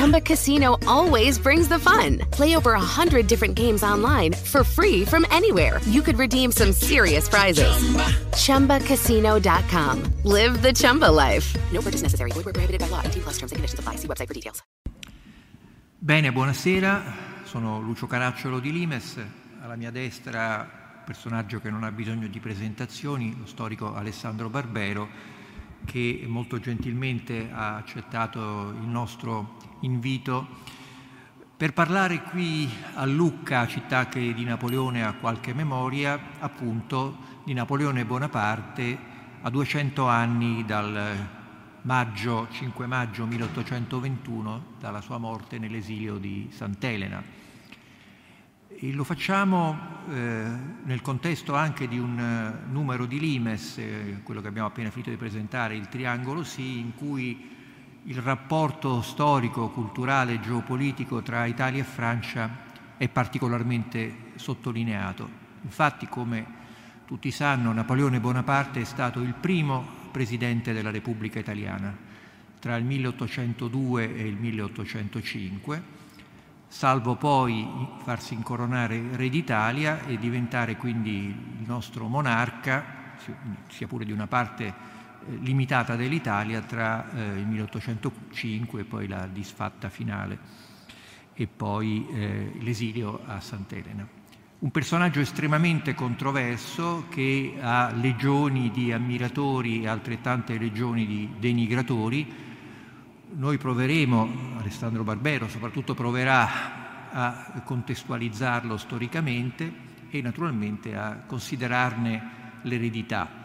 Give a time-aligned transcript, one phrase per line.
[0.00, 2.20] Chumba Casino always brings the fun.
[2.30, 5.78] Play over a hundred different games online for free from anywhere.
[5.84, 7.68] You could redeem some serious prizes.
[8.32, 10.02] ChumbaCasino.com.
[10.24, 11.54] Live the Chumba life.
[11.70, 12.30] No purchase necessary.
[12.30, 13.02] Void where prohibited by law.
[13.04, 13.96] 18 plus terms and conditions apply.
[13.96, 14.62] See website for details.
[15.98, 17.02] Bene, buonasera,
[17.44, 19.22] sono Lucio Caracciolo di Limes,
[19.60, 25.06] alla mia destra personaggio che non ha bisogno di presentazioni, lo storico Alessandro Barbero,
[25.84, 30.46] che molto gentilmente ha accettato il nostro invito
[31.56, 38.06] per parlare qui a Lucca, città che di Napoleone ha qualche memoria, appunto di Napoleone
[38.06, 38.98] Bonaparte
[39.42, 41.38] a 200 anni dal
[41.82, 47.22] maggio, 5 maggio 1821, dalla sua morte nell'esilio di Sant'Elena.
[48.68, 49.78] E lo facciamo
[50.08, 50.44] eh,
[50.84, 55.10] nel contesto anche di un eh, numero di Limes, eh, quello che abbiamo appena finito
[55.10, 57.58] di presentare, il Triangolo Sì, in cui
[58.04, 62.48] il rapporto storico, culturale e geopolitico tra Italia e Francia
[62.96, 65.28] è particolarmente sottolineato.
[65.62, 66.58] Infatti, come
[67.04, 71.94] tutti sanno, Napoleone Bonaparte è stato il primo presidente della Repubblica Italiana
[72.58, 75.98] tra il 1802 e il 1805
[76.70, 77.66] salvo poi
[78.04, 83.16] farsi incoronare re d'Italia e diventare quindi il nostro monarca,
[83.68, 84.72] sia pure di una parte
[85.40, 90.38] limitata dell'Italia, tra eh, il 1805 e poi la disfatta finale
[91.34, 94.06] e poi eh, l'esilio a Sant'Elena.
[94.58, 102.48] Un personaggio estremamente controverso che ha legioni di ammiratori e altrettante legioni di denigratori,
[103.36, 109.72] noi proveremo, Alessandro Barbero soprattutto proverà a contestualizzarlo storicamente
[110.10, 113.39] e naturalmente a considerarne l'eredità.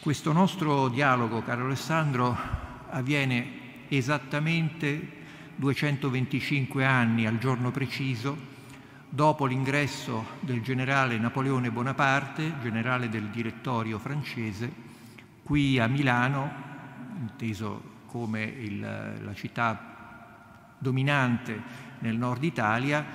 [0.00, 2.36] Questo nostro dialogo, caro Alessandro,
[2.90, 5.08] avviene esattamente
[5.54, 8.36] 225 anni al giorno preciso
[9.08, 14.68] dopo l'ingresso del generale Napoleone Bonaparte, generale del direttorio francese,
[15.44, 16.50] qui a Milano,
[17.20, 21.62] inteso come il, la città dominante
[22.00, 23.06] nel nord Italia,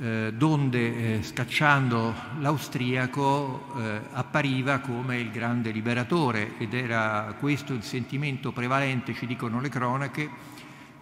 [0.00, 7.82] eh, donde eh, scacciando l'austriaco eh, appariva come il grande liberatore ed era questo il
[7.82, 10.30] sentimento prevalente, ci dicono le cronache,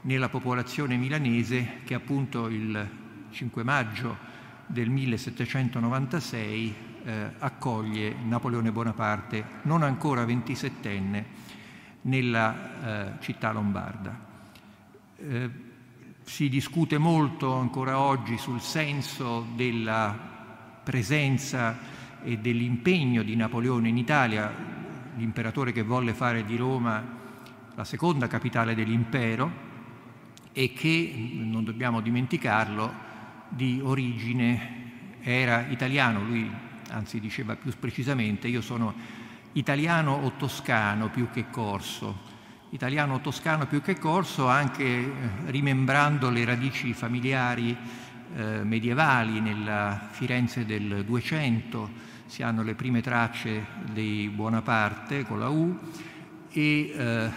[0.03, 2.89] nella popolazione milanese che appunto il
[3.31, 4.17] 5 maggio
[4.67, 6.75] del 1796
[7.05, 11.25] eh, accoglie Napoleone Bonaparte, non ancora 27enne,
[12.03, 14.25] nella eh, città lombarda.
[16.29, 20.13] Si discute molto ancora oggi sul senso della
[20.83, 21.79] presenza
[22.21, 24.53] e dell'impegno di Napoleone in Italia,
[25.15, 27.03] l'imperatore che volle fare di Roma
[27.73, 29.51] la seconda capitale dell'impero
[30.53, 32.93] e che, non dobbiamo dimenticarlo,
[33.49, 36.51] di origine era italiano, lui
[36.91, 38.93] anzi diceva più precisamente io sono
[39.53, 42.36] italiano o toscano più che corso.
[42.71, 45.11] Italiano o toscano più che corso anche eh,
[45.47, 47.77] rimembrando le radici familiari
[48.35, 51.91] eh, medievali nella Firenze del 200,
[52.27, 55.79] si hanno le prime tracce di Buonaparte con la U
[56.51, 57.31] e eh,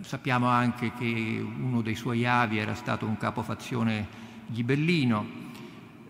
[0.00, 4.08] sappiamo anche che uno dei suoi avi era stato un capofazione
[4.46, 5.26] ghibellino,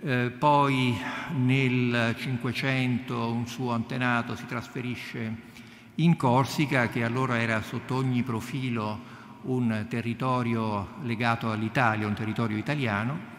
[0.01, 0.97] eh, poi
[1.37, 5.55] nel Cinquecento un suo antenato si trasferisce
[5.97, 13.35] in Corsica, che allora era sotto ogni profilo un territorio legato all'Italia, un territorio italiano,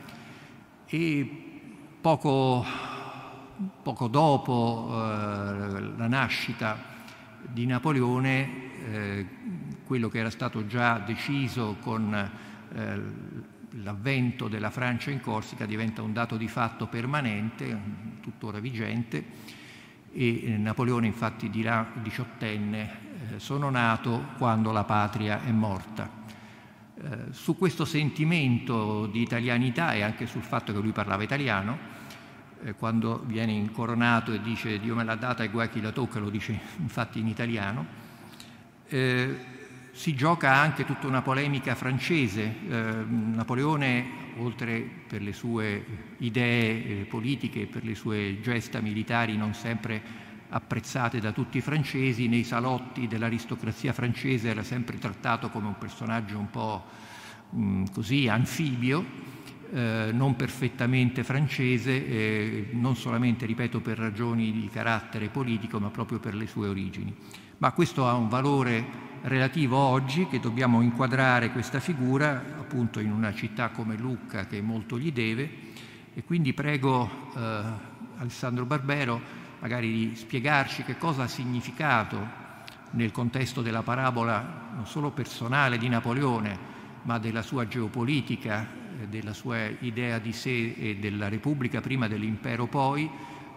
[0.85, 1.29] e
[1.99, 2.65] poco,
[3.83, 4.95] poco dopo eh,
[5.97, 6.95] la nascita
[7.41, 8.49] di Napoleone,
[8.89, 9.25] eh,
[9.85, 12.13] quello che era stato già deciso con
[12.73, 13.01] eh,
[13.83, 17.79] l'avvento della Francia in Corsica diventa un dato di fatto permanente,
[18.21, 19.23] tuttora vigente,
[20.17, 22.89] e eh, Napoleone infatti dirà diciottenne,
[23.35, 26.09] eh, sono nato quando la patria è morta.
[26.99, 31.95] Eh, su questo sentimento di italianità e anche sul fatto che lui parlava italiano,
[32.79, 36.31] quando viene incoronato e dice Dio me l'ha data e guai chi la tocca, lo
[36.31, 37.85] dice infatti in italiano,
[38.87, 39.37] eh,
[39.91, 42.51] si gioca anche tutta una polemica francese.
[42.67, 45.85] Napoleone, oltre per le sue
[46.19, 52.27] idee eh, politiche, per le sue gesta militari non sempre apprezzate da tutti i francesi,
[52.27, 56.85] nei salotti dell'aristocrazia francese era sempre trattato come un personaggio un po'
[57.49, 59.03] mh, così anfibio,
[59.71, 66.19] eh, non perfettamente francese, eh, non solamente, ripeto, per ragioni di carattere politico, ma proprio
[66.19, 67.13] per le sue origini.
[67.57, 73.33] Ma questo ha un valore relativo oggi che dobbiamo inquadrare questa figura appunto in una
[73.33, 75.49] città come Lucca che molto gli deve
[76.13, 77.63] e quindi prego eh,
[78.17, 79.21] Alessandro Barbero
[79.59, 82.45] magari di spiegarci che cosa ha significato
[82.91, 88.67] nel contesto della parabola non solo personale di Napoleone, ma della sua geopolitica,
[88.99, 93.09] eh, della sua idea di sé e della Repubblica prima dell'impero poi,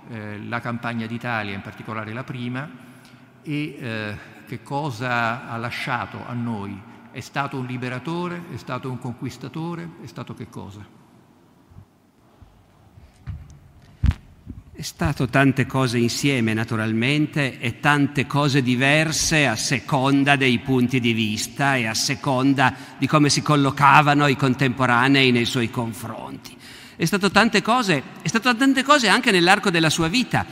[0.08, 2.68] eh, la campagna d'Italia, in particolare la prima,
[3.42, 6.89] e eh, che cosa ha lasciato a noi.
[7.12, 8.44] È stato un liberatore?
[8.52, 9.88] È stato un conquistatore?
[10.02, 10.86] È stato che cosa?
[14.72, 21.12] È stato tante cose insieme naturalmente e tante cose diverse a seconda dei punti di
[21.12, 26.56] vista e a seconda di come si collocavano i contemporanei nei suoi confronti.
[26.94, 30.46] È stato tante cose, è stato tante cose anche nell'arco della sua vita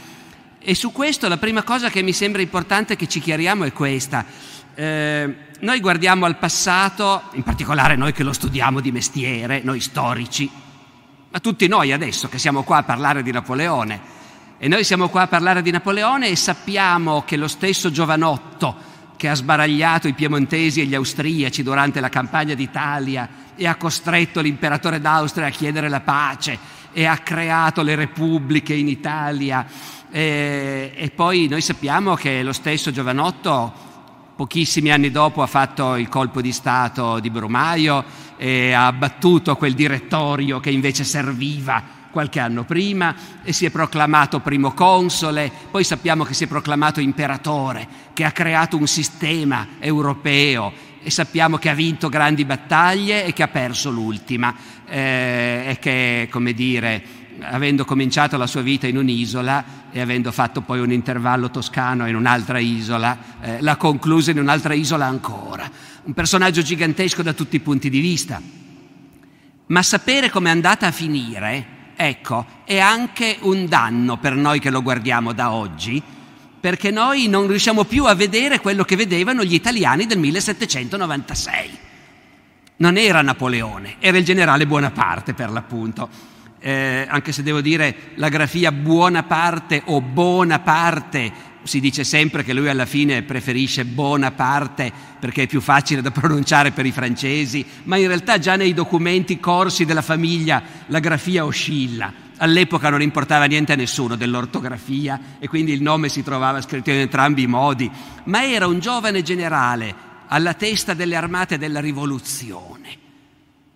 [0.60, 4.26] e su questo la prima cosa che mi sembra importante che ci chiariamo è questa.
[4.80, 10.48] Eh, noi guardiamo al passato, in particolare noi che lo studiamo di mestiere, noi storici,
[11.30, 14.00] ma tutti noi adesso che siamo qua a parlare di Napoleone,
[14.56, 18.76] e noi siamo qua a parlare di Napoleone e sappiamo che lo stesso giovanotto
[19.16, 24.40] che ha sbaragliato i piemontesi e gli austriaci durante la campagna d'Italia e ha costretto
[24.40, 26.56] l'imperatore d'Austria a chiedere la pace
[26.92, 29.66] e ha creato le repubbliche in Italia.
[30.08, 33.86] E, e poi noi sappiamo che lo stesso giovanotto
[34.38, 38.04] pochissimi anni dopo ha fatto il colpo di Stato di Brumaio
[38.36, 41.82] e ha abbattuto quel direttorio che invece serviva
[42.12, 47.00] qualche anno prima e si è proclamato primo console, poi sappiamo che si è proclamato
[47.00, 53.32] imperatore, che ha creato un sistema europeo e sappiamo che ha vinto grandi battaglie e
[53.32, 54.54] che ha perso l'ultima
[54.86, 57.02] eh, e che, come dire,
[57.40, 62.14] avendo cominciato la sua vita in un'isola e avendo fatto poi un intervallo toscano in
[62.14, 65.70] un'altra isola, eh, l'ha conclusa in un'altra isola ancora.
[66.04, 68.40] Un personaggio gigantesco da tutti i punti di vista.
[69.66, 74.82] Ma sapere com'è andata a finire Ecco, è anche un danno per noi che lo
[74.82, 76.00] guardiamo da oggi,
[76.60, 81.70] perché noi non riusciamo più a vedere quello che vedevano gli italiani del 1796.
[82.76, 86.08] Non era Napoleone, era il generale Buonaparte per l'appunto.
[86.60, 92.68] Eh, anche se devo dire la grafia Buonaparte o Bonaparte si dice sempre che lui
[92.68, 94.90] alla fine preferisce Bonaparte
[95.20, 99.38] perché è più facile da pronunciare per i francesi, ma in realtà già nei documenti
[99.38, 102.26] corsi della famiglia la grafia oscilla.
[102.38, 106.98] All'epoca non importava niente a nessuno dell'ortografia e quindi il nome si trovava scritto in
[106.98, 107.90] entrambi i modi,
[108.24, 109.94] ma era un giovane generale
[110.28, 113.07] alla testa delle armate della rivoluzione.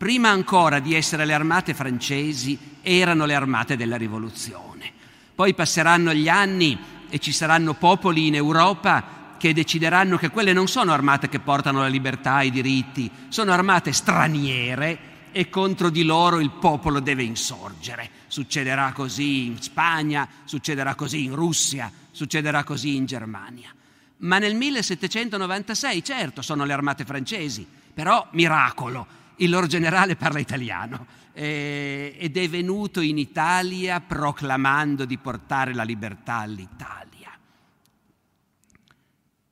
[0.03, 4.91] Prima ancora di essere le armate francesi, erano le armate della rivoluzione.
[5.33, 6.77] Poi passeranno gli anni
[7.09, 11.83] e ci saranno popoli in Europa che decideranno che quelle non sono armate che portano
[11.83, 14.99] la libertà e i diritti, sono armate straniere
[15.31, 18.11] e contro di loro il popolo deve insorgere.
[18.27, 23.73] Succederà così in Spagna, succederà così in Russia, succederà così in Germania.
[24.17, 27.65] Ma nel 1796, certo, sono le armate francesi,
[27.95, 35.19] però miracolo, il loro generale parla italiano eh, ed è venuto in Italia proclamando di
[35.19, 37.31] portare la libertà all'Italia.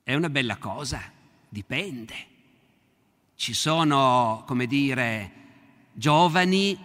[0.03, 1.01] È una bella cosa,
[1.47, 2.13] dipende.
[3.35, 5.31] Ci sono, come dire,
[5.93, 6.77] giovani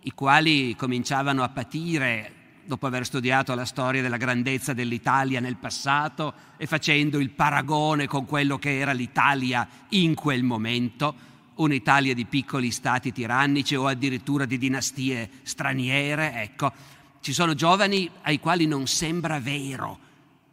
[0.00, 2.32] i quali cominciavano a patire
[2.66, 8.26] dopo aver studiato la storia della grandezza dell'Italia nel passato e facendo il paragone con
[8.26, 14.58] quello che era l'Italia in quel momento, un'Italia di piccoli stati tirannici o addirittura di
[14.58, 16.72] dinastie straniere, ecco,
[17.20, 19.98] ci sono giovani ai quali non sembra vero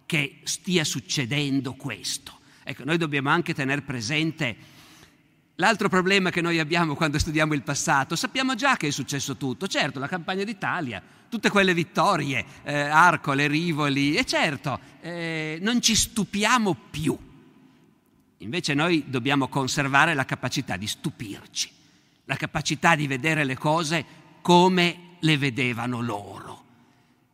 [0.06, 2.40] che stia succedendo questo.
[2.64, 4.80] Ecco, noi dobbiamo anche tenere presente
[5.62, 9.68] L'altro problema che noi abbiamo quando studiamo il passato, sappiamo già che è successo tutto,
[9.68, 15.94] certo, la campagna d'Italia, tutte quelle vittorie, eh, Arcole, Rivoli, e certo, eh, non ci
[15.94, 17.16] stupiamo più.
[18.42, 21.70] Invece noi dobbiamo conservare la capacità di stupirci,
[22.26, 24.04] la capacità di vedere le cose
[24.42, 26.64] come le vedevano loro.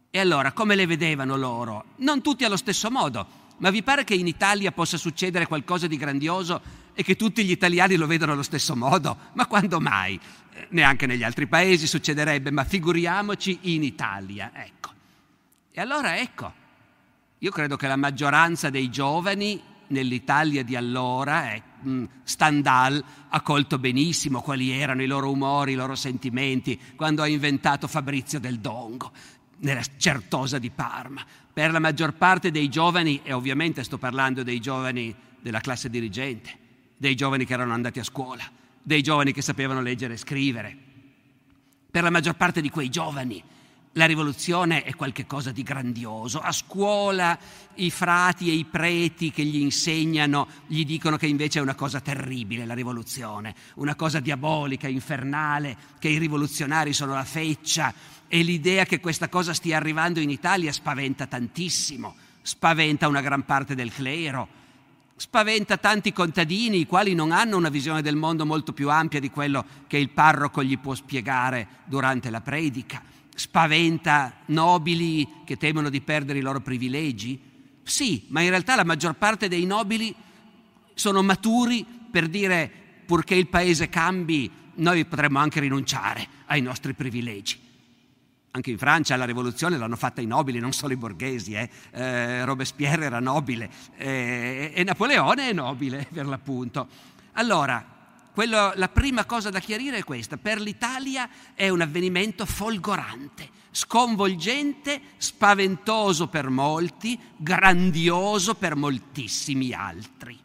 [0.10, 1.86] E allora, come le vedevano loro?
[1.98, 3.26] Non tutti allo stesso modo,
[3.58, 6.62] ma vi pare che in Italia possa succedere qualcosa di grandioso
[6.94, 9.18] e che tutti gli italiani lo vedano allo stesso modo?
[9.34, 10.20] Ma quando mai?
[10.52, 14.92] Eh, neanche negli altri paesi succederebbe, ma figuriamoci in Italia, ecco.
[15.72, 16.52] E allora ecco,
[17.38, 21.64] io credo che la maggioranza dei giovani nell'Italia di allora, eh,
[22.24, 27.88] Stendhal ha colto benissimo quali erano i loro umori, i loro sentimenti quando ha inventato
[27.88, 29.12] Fabrizio del Dongo
[29.60, 31.24] nella Certosa di Parma.
[31.54, 36.50] Per la maggior parte dei giovani, e ovviamente sto parlando dei giovani della classe dirigente,
[36.98, 38.44] dei giovani che erano andati a scuola,
[38.82, 40.78] dei giovani che sapevano leggere e scrivere,
[41.90, 43.42] per la maggior parte di quei giovani
[43.98, 46.40] la rivoluzione è qualcosa di grandioso.
[46.40, 47.38] A scuola
[47.76, 52.00] i frati e i preti che gli insegnano gli dicono che invece è una cosa
[52.00, 57.94] terribile la rivoluzione, una cosa diabolica, infernale, che i rivoluzionari sono la feccia.
[58.28, 63.74] E l'idea che questa cosa stia arrivando in Italia spaventa tantissimo, spaventa una gran parte
[63.74, 64.48] del clero,
[65.16, 69.32] spaventa tanti contadini i quali non hanno una visione del mondo molto più ampia di
[69.32, 76.02] quello che il parroco gli può spiegare durante la predica spaventa nobili che temono di
[76.02, 77.40] perdere i loro privilegi?
[77.84, 80.14] Sì, ma in realtà la maggior parte dei nobili
[80.96, 82.70] sono maturi per dire
[83.06, 87.60] purché il paese cambi, noi potremmo anche rinunciare ai nostri privilegi.
[88.52, 91.54] Anche in Francia la rivoluzione l'hanno fatta i nobili, non solo i borghesi.
[91.54, 91.70] Eh.
[91.92, 96.88] Eh, Robespierre era nobile eh, e Napoleone è nobile per l'appunto.
[97.34, 97.97] Allora,
[98.38, 100.38] quello, la prima cosa da chiarire è questa.
[100.38, 110.38] Per l'Italia è un avvenimento folgorante, sconvolgente, spaventoso per molti, grandioso per moltissimi altri.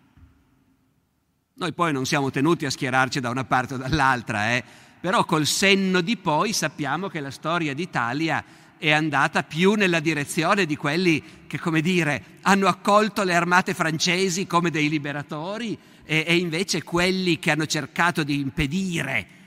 [1.52, 4.64] Noi poi non siamo tenuti a schierarci da una parte o dall'altra, eh?
[4.98, 8.42] però col senno di poi sappiamo che la storia d'Italia
[8.78, 14.46] è andata più nella direzione di quelli che, come dire, hanno accolto le armate francesi
[14.46, 19.40] come dei liberatori e, e invece quelli che hanno cercato di impedire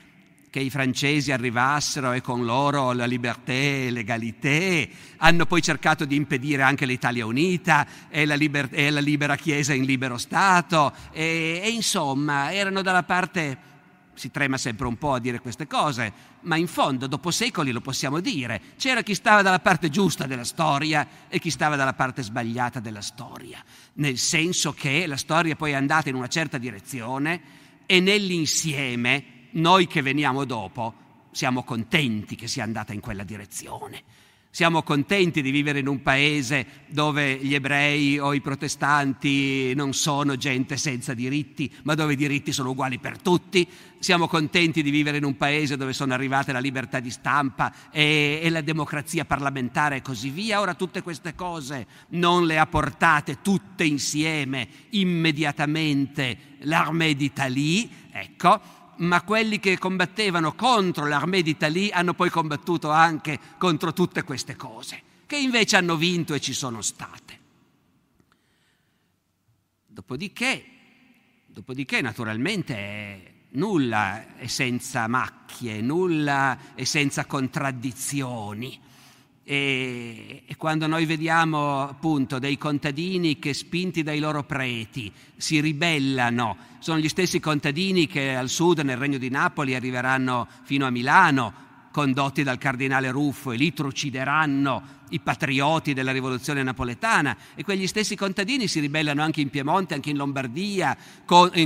[0.56, 6.16] che i francesi arrivassero e con loro la liberté e l'egalité, hanno poi cercato di
[6.16, 10.94] impedire anche l'Italia unita e la, liber- e la libera Chiesa in libero Stato.
[11.12, 13.74] E, e insomma erano dalla parte
[14.16, 16.10] si trema sempre un po' a dire queste cose,
[16.46, 18.60] ma in fondo dopo secoli lo possiamo dire.
[18.76, 23.02] C'era chi stava dalla parte giusta della storia e chi stava dalla parte sbagliata della
[23.02, 23.62] storia,
[23.94, 27.40] nel senso che la storia poi è andata in una certa direzione
[27.84, 34.02] e nell'insieme noi che veniamo dopo siamo contenti che sia andata in quella direzione.
[34.56, 40.36] Siamo contenti di vivere in un paese dove gli ebrei o i protestanti non sono
[40.36, 43.68] gente senza diritti, ma dove i diritti sono uguali per tutti.
[43.98, 48.40] Siamo contenti di vivere in un paese dove sono arrivate la libertà di stampa e,
[48.42, 50.58] e la democrazia parlamentare e così via.
[50.62, 59.22] Ora tutte queste cose non le ha portate tutte insieme immediatamente l'armée d'Italie, ecco, ma
[59.22, 65.36] quelli che combattevano contro l'armée d'Italie hanno poi combattuto anche contro tutte queste cose, che
[65.36, 67.40] invece hanno vinto e ci sono state.
[69.86, 70.64] Dopodiché,
[71.46, 78.80] dopodiché naturalmente nulla è senza macchie, nulla è senza contraddizioni.
[79.48, 86.56] E, e, quando noi vediamo appunto dei contadini che spinti dai loro preti si ribellano,
[86.80, 91.54] sono gli stessi contadini che al sud, nel regno di Napoli, arriveranno fino a Milano,
[91.92, 97.36] condotti dal cardinale Ruffo, e lì trucideranno i patrioti della rivoluzione napoletana.
[97.54, 100.96] E quegli stessi contadini si ribellano anche in Piemonte, anche in Lombardia,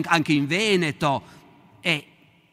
[0.04, 1.22] anche in Veneto.
[1.80, 2.04] E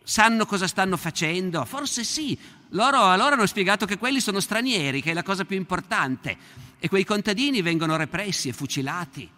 [0.03, 1.65] sanno cosa stanno facendo?
[1.65, 2.37] Forse sì,
[2.71, 6.37] loro allora hanno spiegato che quelli sono stranieri, che è la cosa più importante,
[6.79, 9.29] e quei contadini vengono repressi e fucilati.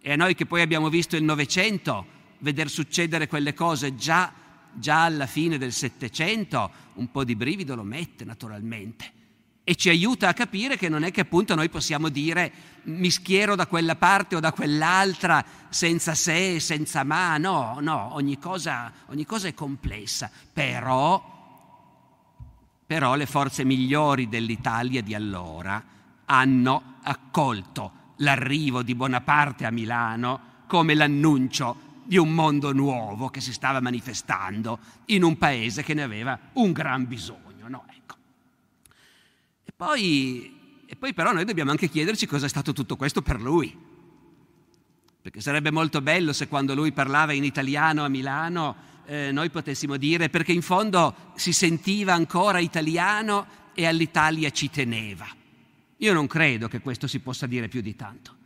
[0.00, 2.06] E a noi che poi abbiamo visto il Novecento,
[2.38, 4.32] veder succedere quelle cose già,
[4.72, 9.18] già alla fine del Settecento, un po' di brivido lo mette naturalmente.
[9.64, 12.52] E ci aiuta a capire che non è che appunto noi possiamo dire
[12.84, 18.38] mi schiero da quella parte o da quell'altra senza se, senza ma, no, no, ogni
[18.38, 21.39] cosa, ogni cosa è complessa, però
[22.90, 25.80] però le forze migliori dell'Italia di allora
[26.24, 33.52] hanno accolto l'arrivo di Bonaparte a Milano come l'annuncio di un mondo nuovo che si
[33.52, 37.68] stava manifestando in un paese che ne aveva un gran bisogno.
[37.68, 37.84] No?
[37.94, 38.16] Ecco.
[39.62, 43.40] E, poi, e poi però noi dobbiamo anche chiederci cosa è stato tutto questo per
[43.40, 43.72] lui.
[45.22, 49.96] Perché sarebbe molto bello se quando lui parlava in italiano a Milano eh, noi potessimo
[49.96, 55.26] dire, perché in fondo si sentiva ancora italiano e all'Italia ci teneva.
[55.96, 58.36] Io non credo che questo si possa dire più di tanto.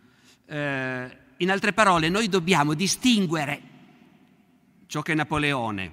[0.46, 3.60] Eh, in altre parole, noi dobbiamo distinguere
[4.86, 5.92] ciò che Napoleone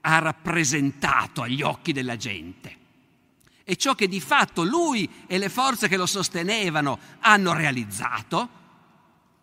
[0.00, 2.76] ha rappresentato agli occhi della gente
[3.62, 8.64] e ciò che di fatto lui e le forze che lo sostenevano hanno realizzato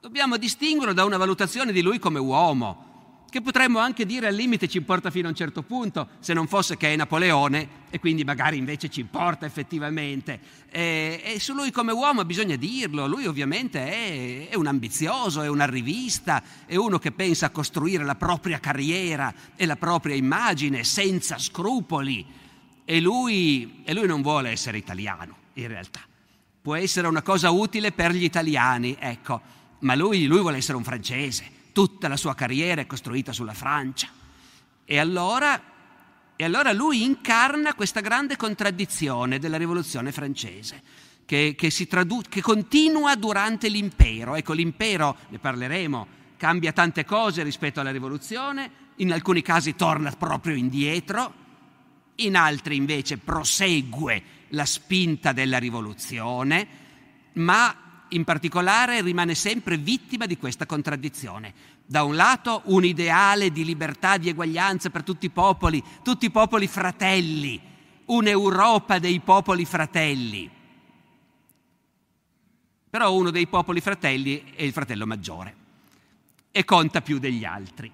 [0.03, 2.92] Dobbiamo distinguerlo da una valutazione di lui come uomo,
[3.33, 6.45] che potremmo anche dire al limite ci importa fino a un certo punto, se non
[6.45, 10.39] fosse che è Napoleone e quindi magari invece ci importa effettivamente.
[10.69, 15.49] E, e su lui come uomo bisogna dirlo, lui ovviamente è, è, un ambizioso, è
[15.49, 20.83] una rivista, è uno che pensa a costruire la propria carriera e la propria immagine
[20.83, 22.23] senza scrupoli
[22.85, 26.01] e lui, e lui non vuole essere italiano in realtà.
[26.61, 29.41] Può essere una cosa utile per gli italiani, ecco,
[29.79, 34.07] ma lui, lui vuole essere un francese tutta la sua carriera è costruita sulla Francia.
[34.85, 35.61] E allora,
[36.35, 40.81] e allora lui incarna questa grande contraddizione della rivoluzione francese,
[41.25, 44.35] che, che, tradu- che continua durante l'impero.
[44.35, 50.55] Ecco, l'impero, ne parleremo, cambia tante cose rispetto alla rivoluzione, in alcuni casi torna proprio
[50.55, 51.41] indietro,
[52.15, 56.67] in altri invece prosegue la spinta della rivoluzione,
[57.33, 57.82] ma
[58.13, 61.53] in particolare rimane sempre vittima di questa contraddizione.
[61.85, 66.31] Da un lato un ideale di libertà, di eguaglianza per tutti i popoli, tutti i
[66.31, 67.59] popoli fratelli,
[68.05, 70.49] un'Europa dei popoli fratelli.
[72.89, 75.55] Però uno dei popoli fratelli è il fratello maggiore
[76.51, 77.91] e conta più degli altri.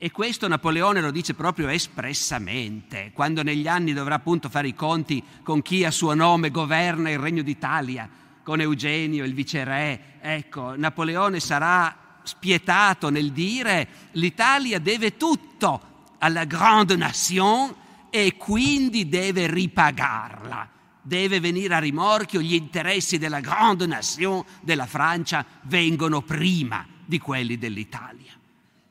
[0.00, 5.22] E questo Napoleone lo dice proprio espressamente, quando negli anni dovrà appunto fare i conti
[5.42, 8.08] con chi a suo nome governa il Regno d'Italia
[8.48, 10.16] con Eugenio, il viceré.
[10.22, 17.74] Ecco, Napoleone sarà spietato nel dire l'Italia deve tutto alla grande nation
[18.08, 20.66] e quindi deve ripagarla.
[21.02, 27.58] Deve venire a rimorchio, gli interessi della grande nation della Francia vengono prima di quelli
[27.58, 28.32] dell'Italia.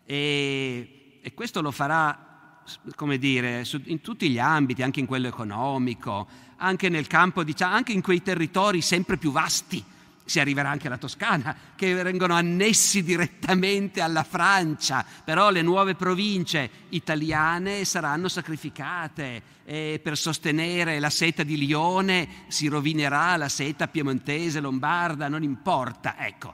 [0.06, 2.62] E, e questo lo farà,
[2.94, 7.92] come dire, in tutti gli ambiti, anche in quello economico, anche nel campo, diciamo, anche
[7.92, 9.84] in quei territori sempre più vasti.
[10.26, 16.70] Si arriverà anche alla Toscana, che vengono annessi direttamente alla Francia, però le nuove province
[16.90, 24.60] italiane saranno sacrificate e per sostenere la seta di Lione si rovinerà la seta piemontese,
[24.60, 26.15] lombarda, non importa.
[26.17, 26.54] Ecco,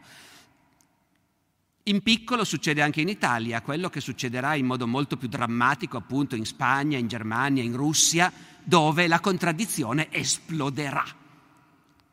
[1.86, 6.36] in piccolo succede anche in Italia, quello che succederà in modo molto più drammatico appunto
[6.36, 8.32] in Spagna, in Germania, in Russia,
[8.64, 11.06] dove la contraddizione esploderà.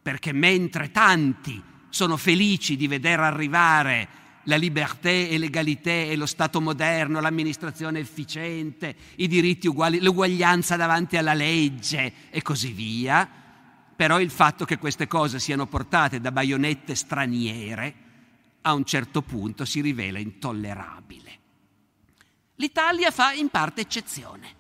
[0.02, 4.08] Perché mentre tanti sono felici di vedere arrivare
[4.44, 11.16] la libertà e l'egalità e lo Stato moderno, l'amministrazione efficiente, i diritti uguali, l'uguaglianza davanti
[11.16, 13.28] alla legge e così via,
[13.94, 17.94] però il fatto che queste cose siano portate da baionette straniere
[18.62, 21.38] a un certo punto si rivela intollerabile.
[22.56, 24.58] L'Italia fa in parte eccezione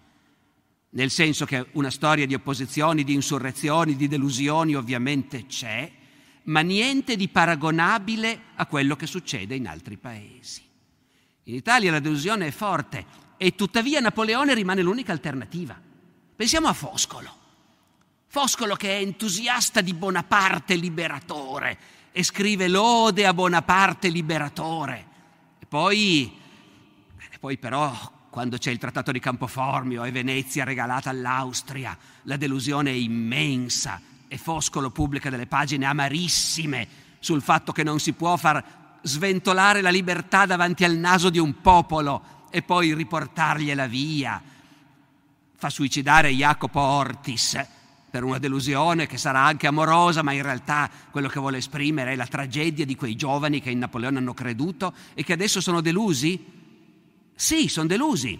[0.90, 5.90] nel senso che una storia di opposizioni, di insurrezioni, di delusioni ovviamente c'è,
[6.44, 10.62] ma niente di paragonabile a quello che succede in altri paesi.
[11.44, 15.80] In Italia la delusione è forte e tuttavia Napoleone rimane l'unica alternativa.
[16.34, 17.38] Pensiamo a Foscolo.
[18.26, 21.78] Foscolo che è entusiasta di Bonaparte liberatore
[22.12, 25.06] e scrive lode a Bonaparte liberatore.
[25.58, 26.32] E poi,
[27.38, 32.94] poi però quando c'è il trattato di Campoformio e Venezia regalata all'Austria, la delusione è
[32.94, 36.86] immensa e Foscolo pubblica delle pagine amarissime
[37.18, 41.60] sul fatto che non si può far sventolare la libertà davanti al naso di un
[41.60, 44.40] popolo e poi riportargliela via.
[45.56, 47.60] Fa suicidare Jacopo Ortis
[48.08, 52.16] per una delusione che sarà anche amorosa, ma in realtà quello che vuole esprimere è
[52.16, 56.58] la tragedia di quei giovani che in Napoleone hanno creduto e che adesso sono delusi
[57.40, 58.38] sì, sono delusi.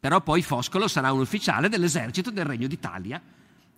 [0.00, 3.22] Però poi Foscolo sarà un ufficiale dell'esercito del Regno d'Italia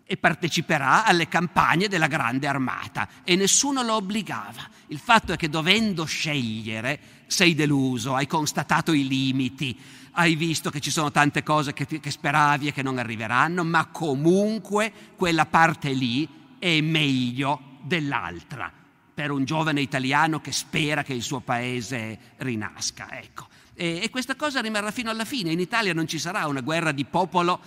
[0.04, 4.66] e parteciperà alle campagne della grande armata e nessuno lo obbligava.
[4.86, 9.78] Il fatto è che dovendo scegliere sei deluso, hai constatato i limiti,
[10.12, 13.84] hai visto che ci sono tante cose che, che speravi e che non arriveranno, ma
[13.88, 16.26] comunque quella parte lì
[16.58, 18.77] è meglio dell'altra
[19.18, 23.18] per un giovane italiano che spera che il suo paese rinasca.
[23.18, 23.48] Ecco.
[23.74, 25.50] E, e questa cosa rimarrà fino alla fine.
[25.50, 27.58] In Italia non ci sarà una guerra di popolo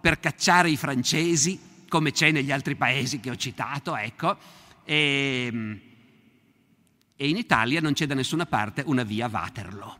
[0.00, 4.36] per cacciare i francesi, come c'è negli altri paesi che ho citato, ecco.
[4.82, 5.80] E,
[7.14, 9.98] e in Italia non c'è da nessuna parte una via Waterloo.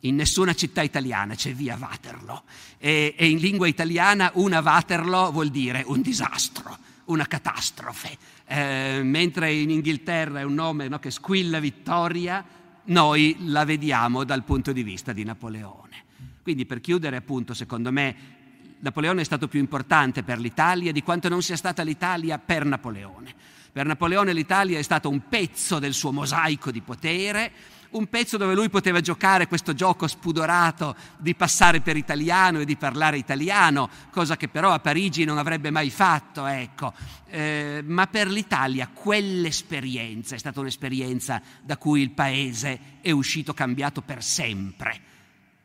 [0.00, 2.42] In nessuna città italiana c'è via Waterloo.
[2.78, 8.18] E, e in lingua italiana una Waterloo vuol dire un disastro, una catastrofe.
[8.50, 12.42] Eh, mentre in Inghilterra è un nome no, che squilla vittoria,
[12.84, 16.04] noi la vediamo dal punto di vista di Napoleone.
[16.42, 18.16] Quindi per chiudere appunto, secondo me,
[18.78, 23.34] Napoleone è stato più importante per l'Italia di quanto non sia stata l'Italia per Napoleone.
[23.70, 27.52] Per Napoleone l'Italia è stata un pezzo del suo mosaico di potere,
[27.90, 32.76] un pezzo dove lui poteva giocare questo gioco spudorato di passare per italiano e di
[32.76, 36.92] parlare italiano, cosa che però a Parigi non avrebbe mai fatto, ecco.
[37.30, 44.02] Eh, ma per l'Italia quell'esperienza è stata un'esperienza da cui il paese è uscito cambiato
[44.02, 45.16] per sempre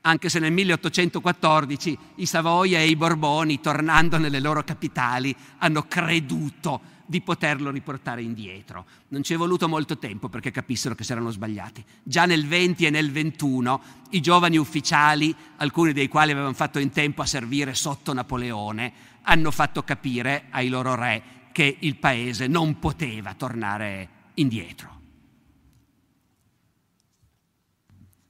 [0.06, 6.82] anche se nel 1814 i Savoia e i Borboni, tornando nelle loro capitali, hanno creduto
[7.06, 8.86] di poterlo riportare indietro.
[9.10, 11.84] Non ci è voluto molto tempo perché capissero che si erano sbagliati.
[12.04, 16.92] Già nel 20 e nel 21 i giovani ufficiali, alcuni dei quali avevano fatto in
[16.92, 22.80] tempo a servire sotto Napoleone, hanno fatto capire ai loro re che il paese non
[22.80, 25.02] poteva tornare indietro.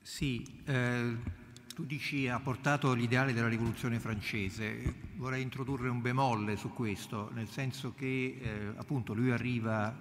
[0.01, 1.41] Sì, eh
[1.83, 7.49] tu dici ha portato l'ideale della rivoluzione francese, vorrei introdurre un bemolle su questo, nel
[7.49, 9.93] senso che eh, appunto lui arriva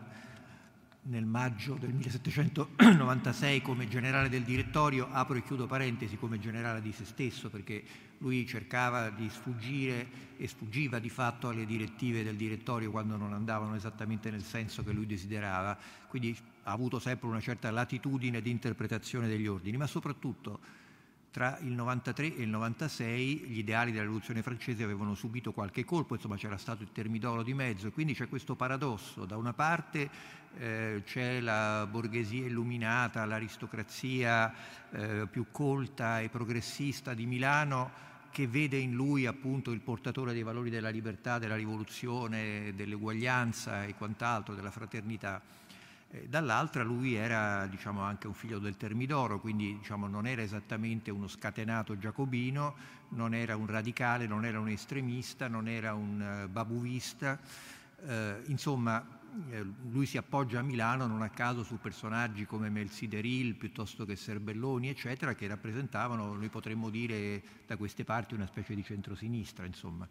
[1.07, 6.93] nel maggio del 1796 come generale del direttorio, apro e chiudo parentesi, come generale di
[6.93, 7.83] se stesso, perché
[8.19, 13.75] lui cercava di sfuggire e sfuggiva di fatto alle direttive del direttorio quando non andavano
[13.75, 19.27] esattamente nel senso che lui desiderava, quindi ha avuto sempre una certa latitudine di interpretazione
[19.27, 20.82] degli ordini, ma soprattutto
[21.33, 26.15] tra il 93 e il 96 gli ideali della rivoluzione francese avevano subito qualche colpo,
[26.15, 29.25] insomma c'era stato il termidoro di mezzo e quindi c'è questo paradosso.
[29.25, 30.11] Da una parte
[30.59, 34.53] eh, c'è la borghesia illuminata, l'aristocrazia
[34.91, 40.43] eh, più colta e progressista di Milano che vede in lui appunto il portatore dei
[40.43, 45.41] valori della libertà, della rivoluzione, dell'eguaglianza e quant'altro, della fraternità
[46.29, 51.27] dall'altra lui era diciamo, anche un figlio del Termidoro, quindi diciamo, non era esattamente uno
[51.27, 52.75] scatenato giacobino,
[53.11, 57.39] non era un radicale, non era un estremista, non era un uh, babuvista,
[58.01, 58.11] uh,
[58.47, 59.21] insomma
[59.51, 64.15] eh, lui si appoggia a Milano non a caso su personaggi come Melsideril piuttosto che
[64.15, 70.07] Serbelloni, eccetera, che rappresentavano, noi potremmo dire da queste parti, una specie di centrosinistra, insomma.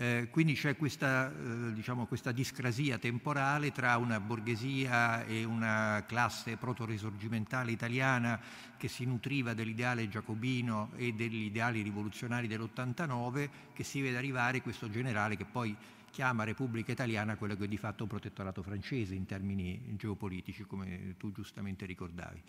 [0.00, 6.56] Eh, quindi c'è questa, eh, diciamo, questa, discrasia temporale tra una borghesia e una classe
[6.56, 8.40] proto-risorgimentale italiana
[8.76, 14.88] che si nutriva dell'ideale giacobino e degli ideali rivoluzionari dell'89, che si vede arrivare questo
[14.88, 15.76] generale che poi
[16.12, 21.16] chiama Repubblica Italiana quello che è di fatto un protettorato francese in termini geopolitici, come
[21.18, 22.42] tu giustamente ricordavi.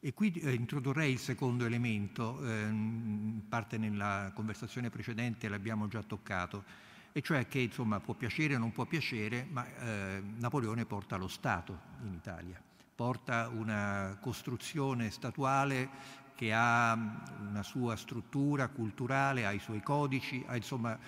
[0.00, 2.70] E qui eh, introdurrei il secondo elemento, eh,
[3.50, 6.85] parte nella conversazione precedente l'abbiamo già toccato,
[7.16, 11.28] e cioè che insomma può piacere o non può piacere, ma eh, Napoleone porta lo
[11.28, 12.60] Stato in Italia,
[12.94, 15.88] porta una costruzione statuale
[16.34, 16.92] che ha
[17.40, 20.98] una sua struttura culturale, ha i suoi codici, ha insomma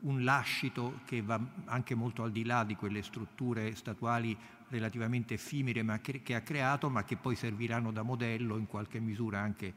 [0.00, 4.36] un lascito che va anche molto al di là di quelle strutture statuali
[4.68, 9.00] relativamente effimere ma che, che ha creato, ma che poi serviranno da modello in qualche
[9.00, 9.72] misura anche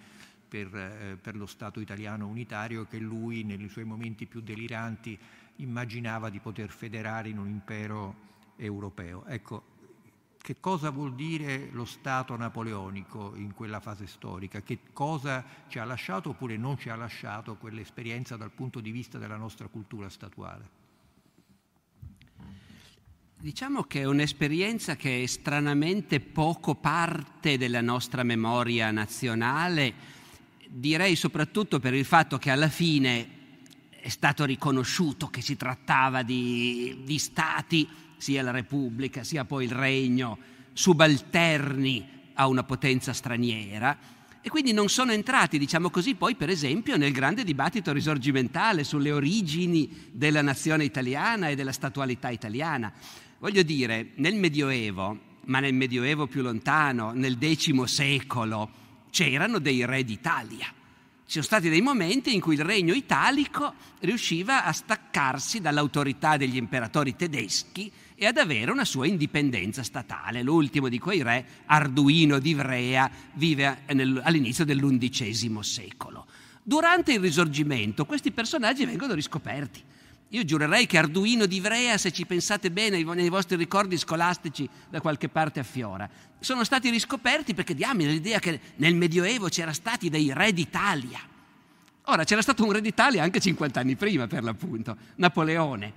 [0.47, 5.17] per, eh, per lo Stato italiano unitario che lui nei suoi momenti più deliranti
[5.57, 8.15] immaginava di poter federare in un impero
[8.57, 9.25] europeo.
[9.25, 9.75] Ecco,
[10.47, 14.61] che cosa vuol dire lo Stato napoleonico in quella fase storica?
[14.61, 19.17] Che cosa ci ha lasciato oppure non ci ha lasciato quell'esperienza dal punto di vista
[19.17, 20.69] della nostra cultura statuale?
[23.39, 29.93] Diciamo che è un'esperienza che è stranamente poco parte della nostra memoria nazionale,
[30.67, 33.36] direi soprattutto per il fatto che alla fine
[33.99, 39.71] è stato riconosciuto che si trattava di, di stati, sia la Repubblica sia poi il
[39.71, 40.37] Regno,
[40.73, 46.95] subalterni a una potenza straniera e quindi non sono entrati, diciamo così, poi per esempio
[46.95, 52.93] nel grande dibattito risorgimentale sulle origini della nazione italiana e della statualità italiana.
[53.39, 58.69] Voglio dire, nel Medioevo, ma nel Medioevo più lontano, nel X secolo,
[59.09, 60.73] c'erano dei re d'Italia
[61.27, 66.55] ci sono stati dei momenti in cui il regno italico riusciva a staccarsi dall'autorità degli
[66.55, 70.41] imperatori tedeschi e ad avere una sua indipendenza statale.
[70.41, 73.79] L'ultimo di quei re, Arduino di Ivrea, vive
[74.23, 76.25] all'inizio dell'undicesimo secolo.
[76.63, 79.83] Durante il Risorgimento questi personaggi vengono riscoperti
[80.29, 84.99] io giurerei che Arduino di Ivrea, se ci pensate bene nei vostri ricordi scolastici da
[84.99, 86.09] qualche parte affiora,
[86.39, 91.19] sono stati riscoperti perché diamine l'idea che nel Medioevo c'era stati dei re d'Italia.
[92.09, 95.93] Ora, c'era stato un re d'Italia anche 50 anni prima, per l'appunto, Napoleone,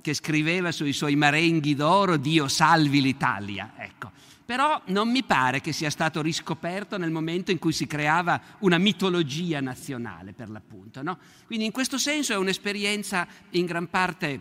[0.00, 3.72] che scriveva sui suoi marenghi d'oro Dio salvi l'Italia.
[3.76, 4.12] Ecco
[4.46, 8.78] però non mi pare che sia stato riscoperto nel momento in cui si creava una
[8.78, 11.02] mitologia nazionale, per l'appunto.
[11.02, 11.18] No?
[11.46, 14.40] Quindi in questo senso è un'esperienza in gran parte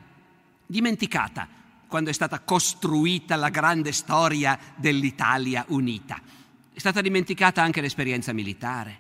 [0.67, 1.47] dimenticata
[1.87, 6.21] quando è stata costruita la grande storia dell'Italia unita.
[6.71, 8.99] È stata dimenticata anche l'esperienza militare.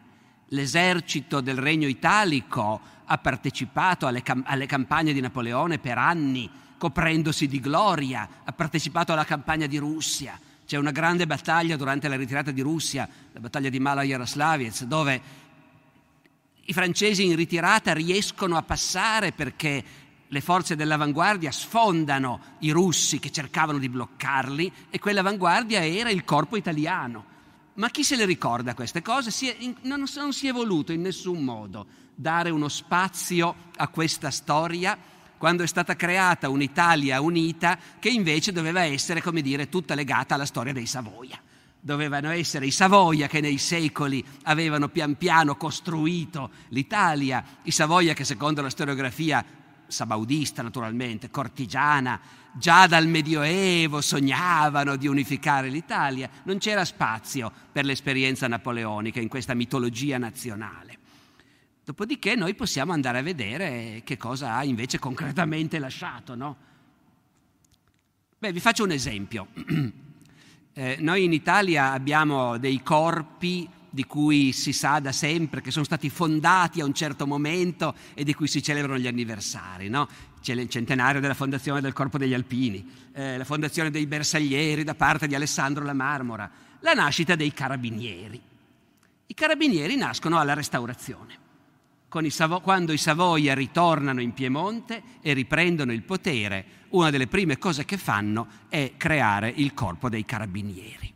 [0.49, 7.47] L'esercito del Regno Italico ha partecipato alle, cam- alle campagne di Napoleone per anni, coprendosi
[7.47, 10.39] di gloria, ha partecipato alla campagna di Russia.
[10.65, 15.21] C'è una grande battaglia durante la ritirata di Russia, la battaglia di Mala Jaroslavets, dove
[16.65, 19.83] i francesi in ritirata riescono a passare perché
[20.27, 26.57] le forze dell'avanguardia sfondano i russi che cercavano di bloccarli e quell'avanguardia era il corpo
[26.57, 27.33] italiano.
[27.75, 29.29] Ma chi se le ricorda queste cose?
[29.29, 34.31] Si è, non, non si è voluto in nessun modo dare uno spazio a questa
[34.31, 34.97] storia
[35.45, 40.47] quando è stata creata un'Italia unita che invece doveva essere, come dire, tutta legata alla
[40.47, 41.39] storia dei Savoia
[41.79, 48.23] dovevano essere i Savoia che nei secoli avevano pian piano costruito l'Italia, i Savoia che
[48.23, 49.45] secondo la storiografia
[49.85, 52.19] sabaudista naturalmente, cortigiana,
[52.53, 59.53] già dal Medioevo sognavano di unificare l'Italia, non c'era spazio per l'esperienza napoleonica in questa
[59.53, 61.04] mitologia nazionale.
[61.85, 66.57] Dopodiché noi possiamo andare a vedere che cosa ha invece concretamente lasciato, no?
[68.39, 69.47] Beh, vi faccio un esempio.
[70.77, 75.85] Eh, noi in Italia abbiamo dei corpi di cui si sa da sempre che sono
[75.85, 79.87] stati fondati a un certo momento e di cui si celebrano gli anniversari.
[79.87, 80.05] No?
[80.41, 84.95] C'è il centenario della fondazione del Corpo degli Alpini, eh, la fondazione dei Bersaglieri da
[84.95, 88.41] parte di Alessandro La Marmora, la nascita dei Carabinieri.
[89.27, 91.43] I Carabinieri nascono alla Restaurazione.
[92.23, 97.57] I Savo- quando i Savoia ritornano in Piemonte e riprendono il potere, una delle prime
[97.57, 101.13] cose che fanno è creare il corpo dei carabinieri,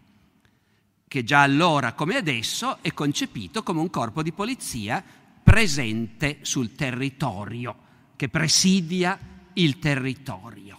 [1.08, 5.04] che già allora come adesso è concepito come un corpo di polizia
[5.42, 7.76] presente sul territorio,
[8.16, 9.18] che presidia
[9.54, 10.78] il territorio.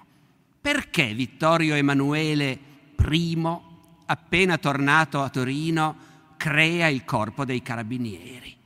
[0.61, 2.59] Perché Vittorio Emanuele
[2.97, 3.43] I,
[4.07, 5.97] appena tornato a Torino,
[6.37, 8.60] crea il corpo dei carabinieri?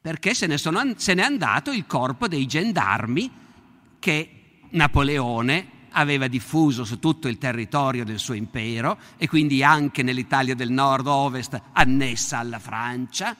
[0.00, 3.30] Perché se ne, sono, se n'è andato il corpo dei gendarmi
[3.98, 4.30] che
[4.70, 10.70] Napoleone aveva diffuso su tutto il territorio del suo impero e quindi anche nell'Italia del
[10.70, 13.36] nord-ovest annessa alla Francia,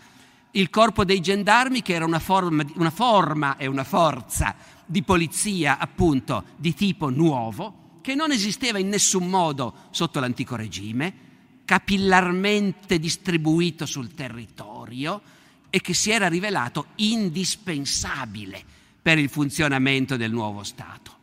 [0.53, 5.79] il corpo dei gendarmi che era una forma, una forma e una forza di polizia
[5.79, 11.29] appunto di tipo nuovo, che non esisteva in nessun modo sotto l'antico regime,
[11.65, 15.23] capillarmente distribuito sul territorio,
[15.71, 18.63] e che si era rivelato indispensabile
[19.01, 21.19] per il funzionamento del nuovo Stato.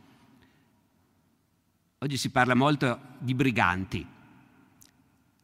[1.99, 4.05] Oggi si parla molto di briganti.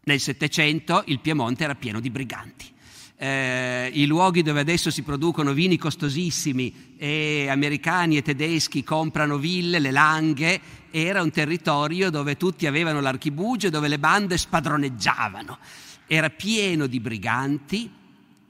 [0.06, 2.72] Nel Settecento il Piemonte era pieno di briganti.
[3.16, 9.80] Eh, I luoghi dove adesso si producono vini costosissimi e americani e tedeschi comprano ville,
[9.80, 10.60] le langhe,
[10.92, 15.58] era un territorio dove tutti avevano l'archibugio, dove le bande spadroneggiavano.
[16.06, 17.90] Era pieno di briganti,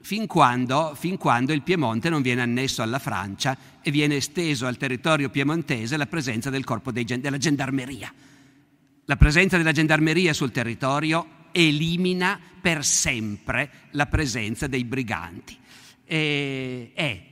[0.04, 4.76] fin quando, fin quando, il Piemonte non viene annesso alla Francia e viene esteso al
[4.76, 8.12] territorio piemontese la presenza del corpo dei, della gendarmeria.
[9.06, 15.56] La presenza della gendarmeria sul territorio elimina per sempre la presenza dei briganti.
[16.04, 17.22] E, è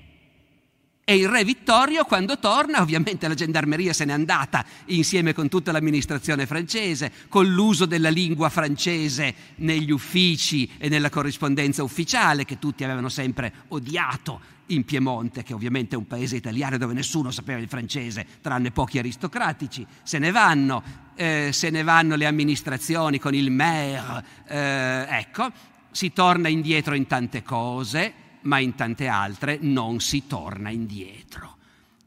[1.12, 5.70] e il re Vittorio, quando torna, ovviamente la gendarmeria se n'è andata insieme con tutta
[5.70, 12.82] l'amministrazione francese, con l'uso della lingua francese negli uffici e nella corrispondenza ufficiale, che tutti
[12.82, 17.68] avevano sempre odiato in Piemonte, che ovviamente è un paese italiano dove nessuno sapeva il
[17.68, 19.86] francese, tranne pochi aristocratici.
[20.02, 20.82] Se ne vanno,
[21.14, 25.50] eh, se ne vanno le amministrazioni con il maire, eh, ecco,
[25.90, 31.56] si torna indietro in tante cose ma in tante altre non si torna indietro.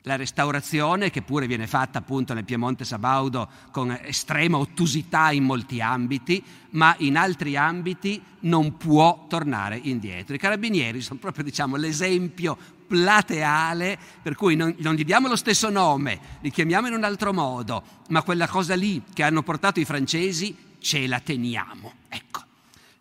[0.08, 5.82] La restaurazione, che pure viene fatta appunto nel Piemonte Sabaudo con estrema ottusità in molti
[5.82, 10.36] ambiti, ma in altri ambiti non può tornare indietro.
[10.36, 15.72] I carabinieri sono proprio diciamo, l'esempio plateale per cui non, non, gli diamo lo stesso
[15.72, 19.86] nome, li chiamiamo in un altro modo, ma quella cosa lì che hanno portato i
[19.86, 21.94] francesi ce la teniamo.
[22.10, 22.44] Ecco.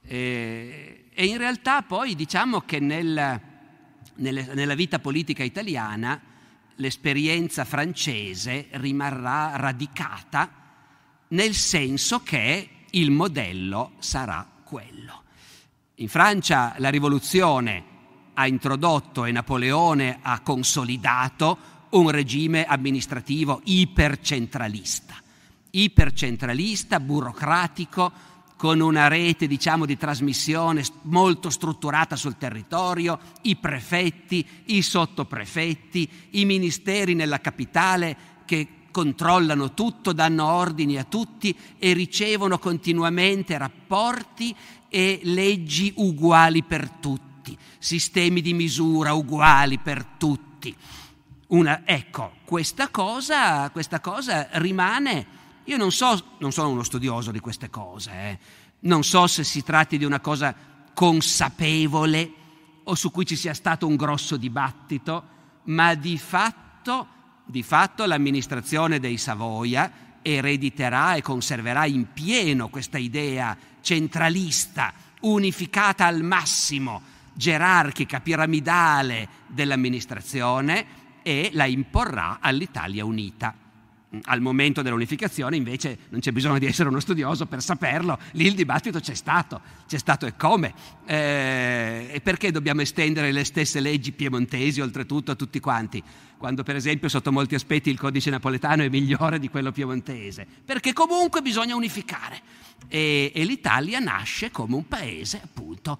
[0.07, 3.41] E e in realtà poi diciamo che nel,
[4.17, 6.21] nelle, nella vita politica italiana
[6.77, 10.51] l'esperienza francese rimarrà radicata
[11.29, 15.23] nel senso che il modello sarà quello.
[15.97, 17.93] In Francia la rivoluzione
[18.35, 25.15] ha introdotto e Napoleone ha consolidato un regime amministrativo ipercentralista,
[25.71, 28.13] ipercentralista, burocratico,
[28.57, 36.45] con una rete diciamo, di trasmissione molto strutturata sul territorio, i prefetti, i sottoprefetti, i
[36.45, 44.55] ministeri nella capitale che controllano tutto, danno ordini a tutti e ricevono continuamente rapporti
[44.89, 50.73] e leggi uguali per tutti, sistemi di misura uguali per tutti.
[51.49, 55.27] Una, ecco, questa cosa, questa cosa rimane,
[55.65, 58.39] io non so, non sono uno studioso di queste cose, eh,
[58.81, 60.55] non so se si tratti di una cosa
[60.93, 62.33] consapevole
[62.85, 65.25] o su cui ci sia stato un grosso dibattito,
[65.65, 67.07] ma di fatto,
[67.47, 76.23] di fatto l'amministrazione dei Savoia erediterà e conserverà in pieno questa idea centralista, unificata al
[76.23, 77.01] massimo,
[77.33, 83.64] gerarchica, piramidale dell'amministrazione e la imporrà all'Italia unita.
[84.25, 88.55] Al momento dell'unificazione invece non c'è bisogno di essere uno studioso per saperlo, lì il
[88.55, 90.73] dibattito c'è stato, c'è stato e come.
[91.07, 96.03] Eh, e perché dobbiamo estendere le stesse leggi piemontesi oltretutto a tutti quanti,
[96.37, 100.47] quando per esempio sotto molti aspetti il codice napoletano è migliore di quello piemontese?
[100.65, 102.41] Perché comunque bisogna unificare
[102.89, 105.99] e, e l'Italia nasce come un paese appunto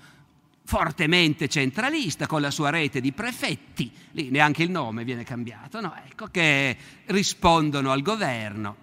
[0.75, 5.95] fortemente centralista con la sua rete di prefetti, lì neanche il nome viene cambiato, no?
[6.05, 8.75] ecco, che rispondono al governo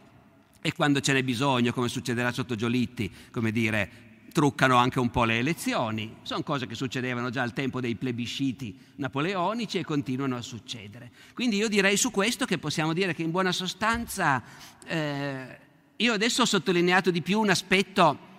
[0.62, 3.91] e quando ce n'è bisogno, come succederà sotto Giolitti, come dire,
[4.32, 8.73] truccano anche un po' le elezioni, sono cose che succedevano già al tempo dei plebisciti
[8.95, 11.12] napoleonici e continuano a succedere.
[11.34, 14.41] Quindi io direi su questo che possiamo dire che in buona sostanza
[14.86, 15.60] eh,
[15.97, 18.30] io adesso ho sottolineato di più un aspetto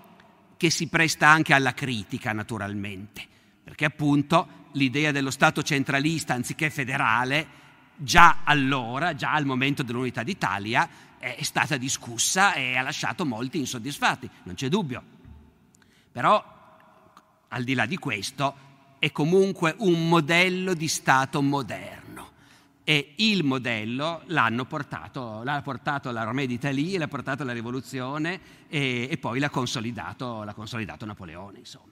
[0.57, 3.29] che si presta anche alla critica naturalmente
[3.63, 7.61] perché appunto l'idea dello Stato centralista anziché federale
[7.97, 14.29] già allora, già al momento dell'unità d'Italia, è stata discussa e ha lasciato molti insoddisfatti,
[14.45, 15.03] non c'è dubbio.
[16.11, 16.45] Però,
[17.49, 22.31] al di là di questo, è comunque un modello di Stato moderno
[22.85, 29.19] e il modello l'hanno portato, l'ha portato l'Armée d'Italie, l'ha portato alla rivoluzione e, e
[29.19, 31.92] poi l'ha consolidato, l'ha consolidato Napoleone, insomma.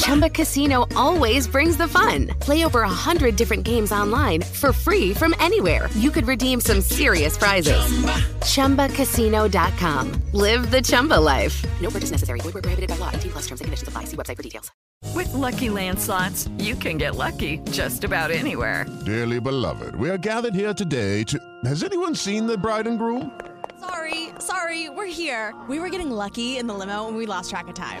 [0.00, 2.28] Chumba Casino always brings the fun.
[2.40, 5.90] Play over a hundred different games online for free from anywhere.
[5.94, 7.78] You could redeem some serious prizes.
[8.42, 8.88] Chumba.
[8.88, 10.22] ChumbaCasino.com.
[10.32, 11.62] Live the Chumba life.
[11.82, 12.40] No purchase necessary.
[12.40, 13.10] Void where prohibited by law.
[13.10, 14.04] T plus terms and conditions apply.
[14.04, 14.72] See website for details.
[15.14, 18.86] With Lucky Land slots, you can get lucky just about anywhere.
[19.04, 21.38] Dearly beloved, we are gathered here today to.
[21.66, 23.38] Has anyone seen the bride and groom?
[23.80, 25.54] Sorry, sorry, we're here.
[25.68, 28.00] We were getting lucky in the limo and we lost track of time.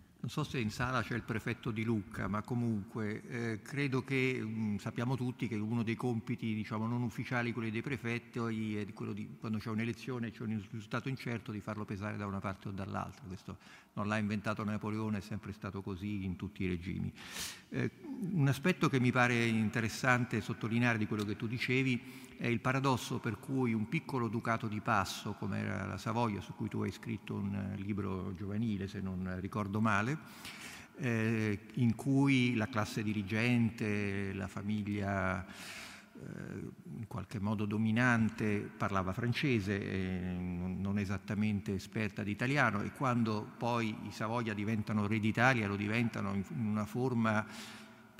[0.31, 4.77] So se in sala c'è il prefetto di Lucca, ma comunque eh, credo che mh,
[4.77, 9.35] sappiamo tutti che uno dei compiti diciamo, non ufficiali, quelli dei prefetti, è quello di
[9.37, 12.71] quando c'è un'elezione e c'è un risultato incerto di farlo pesare da una parte o
[12.71, 13.25] dall'altra.
[13.27, 13.57] Questo
[13.95, 17.11] non l'ha inventato Napoleone, è sempre stato così in tutti i regimi.
[17.67, 17.91] Eh,
[18.31, 23.19] un aspetto che mi pare interessante sottolineare di quello che tu dicevi è il paradosso
[23.19, 26.91] per cui un piccolo ducato di passo, come era la Savoia, su cui tu hai
[26.91, 30.17] scritto un eh, libro giovanile, se non ricordo male,
[30.97, 39.79] eh, in cui la classe dirigente, la famiglia eh, in qualche modo dominante parlava francese,
[39.79, 45.19] eh, non esattamente esperta di italiano, e quando poi i Savoia diventano re
[45.67, 47.45] lo diventano in una forma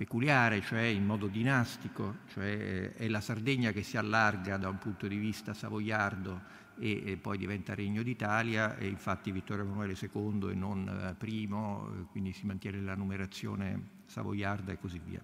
[0.02, 5.08] peculiare, cioè in modo dinastico, cioè è la Sardegna che si allarga da un punto
[5.08, 6.42] di vista savoiardo
[6.80, 12.34] e, poi diventa Regno d'Italia e infatti Vittorio Emanuele II e non eh, primo, quindi
[12.34, 15.22] si mantiene la numerazione savoiarda e così via.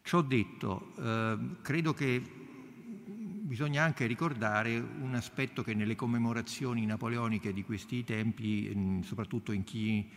[0.00, 2.22] Ciò detto, eh, credo che
[3.42, 10.08] bisogna anche ricordare un aspetto che nelle commemorazioni napoleoniche di questi tempi, soprattutto in chi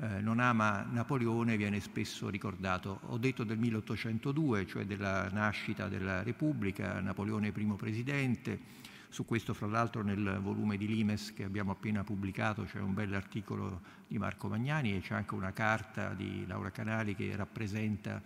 [0.00, 3.00] eh, non ama Napoleone viene spesso ricordato.
[3.06, 8.86] Ho detto del 1802, cioè della nascita della Repubblica, Napoleone primo presidente.
[9.08, 13.80] Su questo, fra l'altro, nel volume di Limes che abbiamo appena pubblicato c'è un bell'articolo
[14.06, 18.22] di Marco Magnani e c'è anche una carta di Laura Canali che rappresenta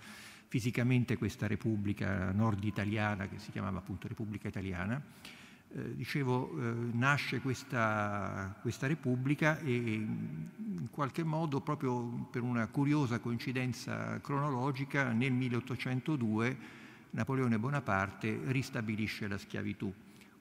[0.49, 5.03] fisicamente questa Repubblica nord italiana che si chiamava appunto Repubblica Italiana.
[5.75, 10.07] Eh, dicevo, eh, nasce questa, questa, Repubblica e
[10.83, 16.57] in qualche modo, proprio per una curiosa coincidenza cronologica, nel 1802
[17.11, 19.93] Napoleone Bonaparte ristabilisce la schiavitù,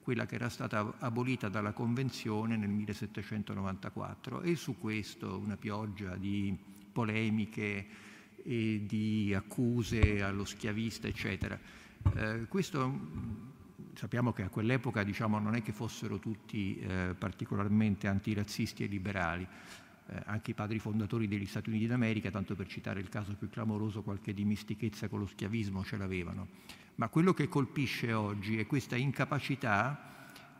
[0.02, 6.58] quella che era stata abolita dalla Convenzione nel 1794 e su questo una pioggia di
[6.92, 7.88] polemiche
[8.44, 11.60] e di accuse allo schiavista, eccetera.
[12.16, 13.00] Eh, questo
[13.94, 19.48] sappiamo che a quell'epoca diciamo, non è che fossero tutti eh, particolarmente antirazzisti e liberali,
[20.12, 23.50] eh, anche i padri fondatori degli Stati Uniti d'America, tanto per citare il caso più
[23.50, 26.48] clamoroso, qualche dimistichezza con lo schiavismo ce l'avevano.
[26.96, 30.12] Ma quello che colpisce oggi è questa incapacità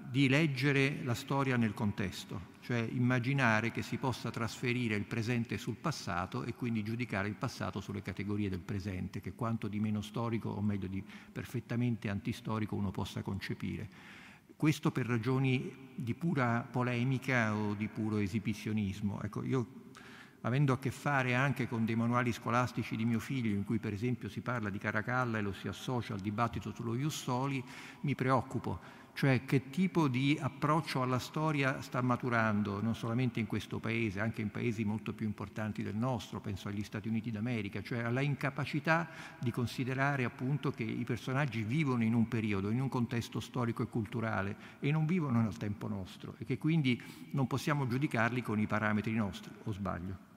[0.10, 5.76] di leggere la storia nel contesto, cioè immaginare che si possa trasferire il presente sul
[5.76, 10.50] passato e quindi giudicare il passato sulle categorie del presente, che quanto di meno storico,
[10.50, 13.90] o meglio di perfettamente antistorico, uno possa concepire.
[14.62, 19.20] Questo per ragioni di pura polemica o di puro esibizionismo.
[19.24, 19.66] Ecco, io
[20.42, 23.92] avendo a che fare anche con dei manuali scolastici di mio figlio in cui per
[23.92, 27.64] esempio si parla di Caracalla e lo si associa al dibattito sullo Ius Soli,
[28.02, 28.80] mi preoccupo
[29.14, 34.42] cioè che tipo di approccio alla storia sta maturando non solamente in questo paese, anche
[34.42, 39.10] in paesi molto più importanti del nostro, penso agli Stati Uniti d'America, cioè alla incapacità
[39.40, 43.88] di considerare appunto che i personaggi vivono in un periodo, in un contesto storico e
[43.88, 47.02] culturale e non vivono nel tempo nostro e che quindi
[47.32, 50.31] non possiamo giudicarli con i parametri nostri, o sbaglio?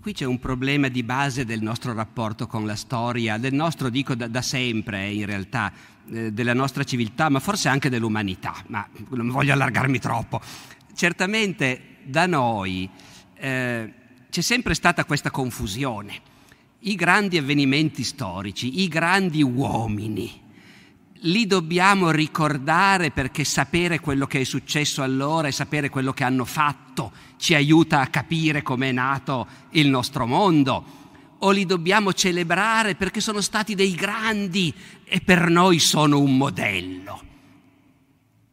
[0.00, 4.16] Qui c'è un problema di base del nostro rapporto con la storia, del nostro, dico
[4.16, 5.72] da, da sempre in realtà,
[6.10, 10.40] eh, della nostra civiltà, ma forse anche dell'umanità, ma non voglio allargarmi troppo.
[10.92, 12.90] Certamente da noi
[13.34, 13.94] eh,
[14.28, 16.20] c'è sempre stata questa confusione.
[16.80, 20.49] I grandi avvenimenti storici, i grandi uomini,
[21.24, 26.44] li dobbiamo ricordare perché sapere quello che è successo allora e sapere quello che hanno
[26.44, 30.98] fatto ci aiuta a capire come è nato il nostro mondo.
[31.42, 34.72] O li dobbiamo celebrare perché sono stati dei grandi
[35.04, 37.22] e per noi sono un modello.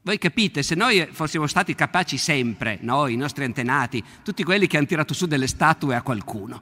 [0.02, 4.78] Voi capite, se noi fossimo stati capaci sempre, noi, i nostri antenati, tutti quelli che
[4.78, 6.62] hanno tirato su delle statue a qualcuno,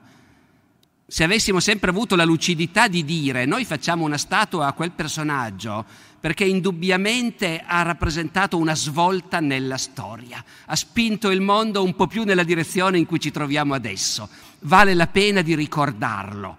[1.08, 5.86] se avessimo sempre avuto la lucidità di dire noi facciamo una statua a quel personaggio
[6.20, 12.24] perché indubbiamente ha rappresentato una svolta nella storia, ha spinto il mondo un po' più
[12.24, 14.28] nella direzione in cui ci troviamo adesso,
[14.62, 16.58] vale la pena di ricordarlo.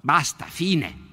[0.00, 1.05] Basta, fine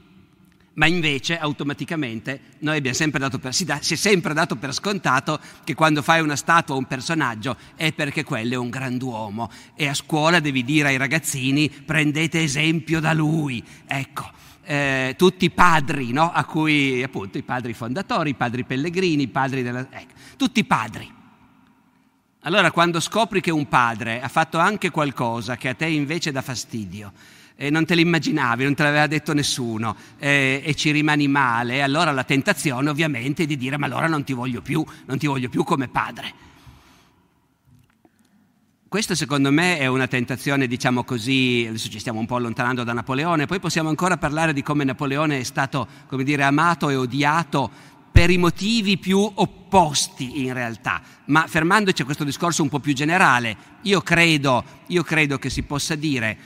[0.75, 4.73] ma invece automaticamente noi abbiamo sempre dato per, si, da, si, è sempre dato per
[4.73, 9.51] scontato che quando fai una statua o un personaggio è perché quello è un grand'uomo
[9.75, 14.41] e a scuola devi dire ai ragazzini prendete esempio da lui, ecco.
[14.65, 16.31] Eh, tutti i padri, no?
[16.31, 19.85] a cui appunto i padri fondatori, i padri pellegrini, i padri della...
[19.89, 21.21] Ecco, tutti i padri.
[22.45, 26.41] Allora quando scopri che un padre ha fatto anche qualcosa che a te invece dà
[26.41, 27.11] fastidio,
[27.55, 32.11] e non te l'immaginavi, non te l'aveva detto nessuno eh, e ci rimani male, allora
[32.11, 35.49] la tentazione ovviamente è di dire ma allora non ti voglio più, non ti voglio
[35.49, 36.51] più come padre.
[38.93, 42.93] Questo secondo me è una tentazione, diciamo così, adesso ci stiamo un po' allontanando da
[42.93, 47.71] Napoleone, poi possiamo ancora parlare di come Napoleone è stato, come dire, amato e odiato
[48.11, 52.93] per i motivi più opposti in realtà, ma fermandoci a questo discorso un po' più
[52.93, 56.37] generale, io credo, io credo che si possa dire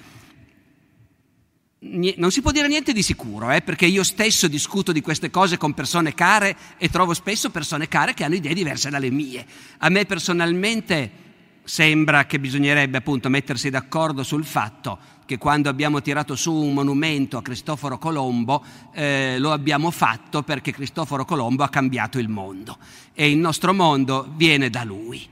[2.18, 5.58] non si può dire niente di sicuro, eh, perché io stesso discuto di queste cose
[5.58, 9.46] con persone care e trovo spesso persone care che hanno idee diverse dalle mie.
[9.80, 11.26] A me personalmente
[11.64, 17.38] sembra che bisognerebbe appunto mettersi d'accordo sul fatto che quando abbiamo tirato su un monumento
[17.38, 18.64] a Cristoforo Colombo
[18.94, 22.78] eh, lo abbiamo fatto perché Cristoforo Colombo ha cambiato il mondo
[23.14, 25.28] e il nostro mondo viene da lui.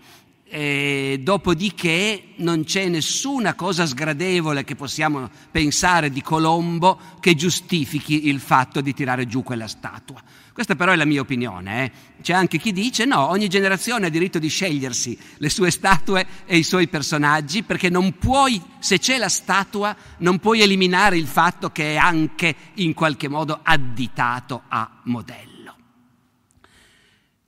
[0.58, 8.40] E dopodiché non c'è nessuna cosa sgradevole che possiamo pensare di Colombo che giustifichi il
[8.40, 10.24] fatto di tirare giù quella statua.
[10.54, 11.84] Questa però è la mia opinione.
[11.84, 11.92] Eh.
[12.22, 16.56] C'è anche chi dice no, ogni generazione ha diritto di scegliersi le sue statue e
[16.56, 21.70] i suoi personaggi perché non puoi, se c'è la statua, non puoi eliminare il fatto
[21.72, 25.55] che è anche in qualche modo additato a modello.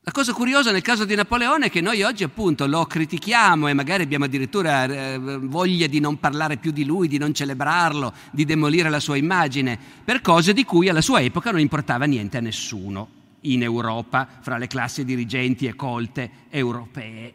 [0.08, 3.74] La cosa curiosa nel caso di Napoleone è che noi oggi appunto lo critichiamo e
[3.74, 8.46] magari abbiamo addirittura eh, voglia di non parlare più di lui, di non celebrarlo, di
[8.46, 12.40] demolire la sua immagine, per cose di cui alla sua epoca non importava niente a
[12.40, 13.10] nessuno
[13.42, 17.34] in Europa, fra le classi dirigenti e colte europee.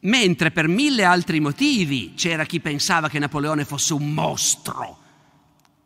[0.00, 4.98] Mentre per mille altri motivi c'era chi pensava che Napoleone fosse un mostro,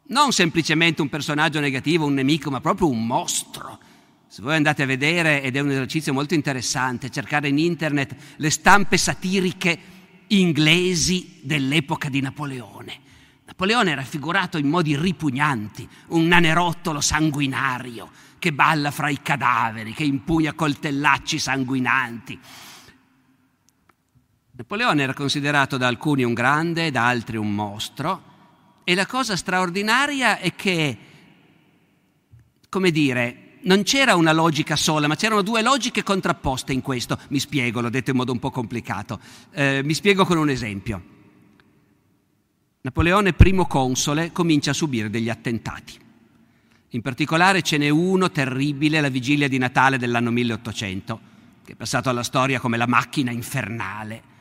[0.06, 3.80] non semplicemente un personaggio negativo, un nemico, ma proprio un mostro
[4.36, 8.50] Se voi andate a vedere, ed è un esercizio molto interessante, cercare in internet le
[8.50, 9.78] stampe satiriche
[10.26, 13.00] inglesi dell'epoca di Napoleone.
[13.46, 20.04] Napoleone era raffigurato in modi ripugnanti, un nanerottolo sanguinario che balla fra i cadaveri, che
[20.04, 22.38] impugna coltellacci sanguinanti.
[24.50, 28.22] Napoleone era considerato da alcuni un grande, da altri un mostro,
[28.84, 30.98] e la cosa straordinaria è che,
[32.68, 37.18] come dire, non c'era una logica sola, ma c'erano due logiche contrapposte in questo.
[37.28, 39.20] Mi spiego, l'ho detto in modo un po' complicato.
[39.52, 41.14] Eh, mi spiego con un esempio.
[42.80, 45.94] Napoleone, primo console, comincia a subire degli attentati.
[46.90, 51.20] In particolare ce n'è uno terribile la vigilia di Natale dell'anno 1800,
[51.64, 54.34] che è passato alla storia come la macchina infernale.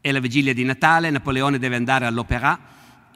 [0.00, 2.58] È la vigilia di Natale, Napoleone deve andare all'Opéra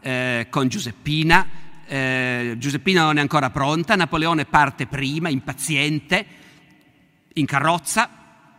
[0.03, 1.47] eh, con Giuseppina.
[1.91, 6.27] Eh, Giuseppina non è ancora pronta, Napoleone parte prima, impaziente,
[7.33, 8.11] in carrozza,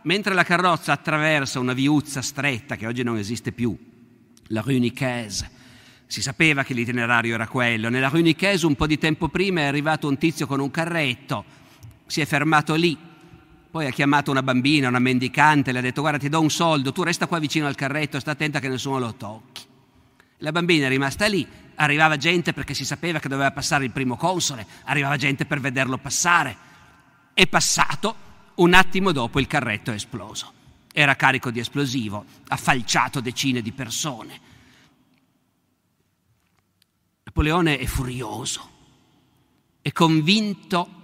[0.02, 3.76] mentre la carrozza attraversa una viuzza stretta che oggi non esiste più,
[4.48, 5.48] la Rue Nicaise.
[6.06, 7.88] Si sapeva che l'itinerario era quello.
[7.88, 11.44] Nella Rue Nicaise un po' di tempo prima è arrivato un tizio con un carretto,
[12.06, 12.98] si è fermato lì,
[13.70, 16.90] poi ha chiamato una bambina, una mendicante, le ha detto guarda ti do un soldo,
[16.90, 19.68] tu resta qua vicino al carretto, sta attenta che nessuno lo tocchi.
[20.42, 24.16] La bambina è rimasta lì, arrivava gente perché si sapeva che doveva passare il primo
[24.16, 26.56] console, arrivava gente per vederlo passare.
[27.34, 28.14] È passato,
[28.56, 30.52] un attimo dopo il carretto è esploso.
[30.92, 34.40] Era carico di esplosivo, ha falciato decine di persone.
[37.22, 38.70] Napoleone è furioso,
[39.82, 40.99] è convinto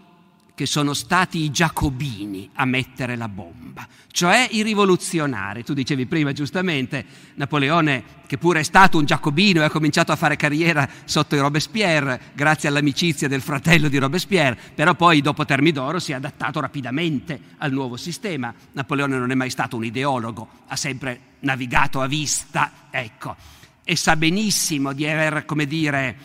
[0.57, 5.63] che sono stati i giacobini a mettere la bomba, cioè i rivoluzionari.
[5.63, 7.05] Tu dicevi prima giustamente,
[7.35, 11.41] Napoleone, che pure è stato un giacobino e ha cominciato a fare carriera sotto i
[11.41, 17.39] Robespierre, grazie all'amicizia del fratello di Robespierre, però poi dopo Termidoro si è adattato rapidamente
[17.59, 18.55] al nuovo sistema.
[18.73, 23.37] Napoleone non è mai stato un ideologo, ha sempre navigato a vista, ecco,
[23.85, 26.17] e sa benissimo di aver, come dire,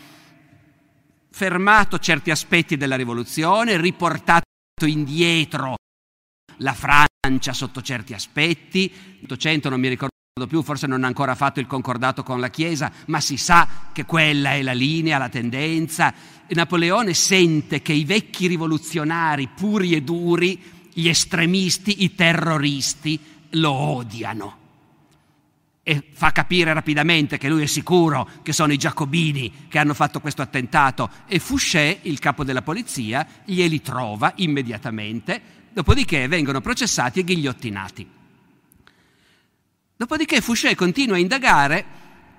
[1.31, 4.43] fermato certi aspetti della rivoluzione, riportato
[4.85, 5.75] indietro
[6.57, 8.91] la Francia sotto certi aspetti.
[9.23, 10.11] 800 non mi ricordo
[10.47, 14.05] più, forse non ha ancora fatto il concordato con la Chiesa, ma si sa che
[14.05, 16.13] quella è la linea, la tendenza.
[16.49, 20.61] Napoleone sente che i vecchi rivoluzionari puri e duri,
[20.93, 23.19] gli estremisti, i terroristi,
[23.51, 24.60] lo odiano
[25.83, 30.19] e fa capire rapidamente che lui è sicuro che sono i giacobini che hanno fatto
[30.19, 35.41] questo attentato e Fouché, il capo della polizia, glieli trova immediatamente,
[35.73, 38.09] dopodiché vengono processati e ghigliottinati.
[39.97, 41.85] Dopodiché Fouché continua a indagare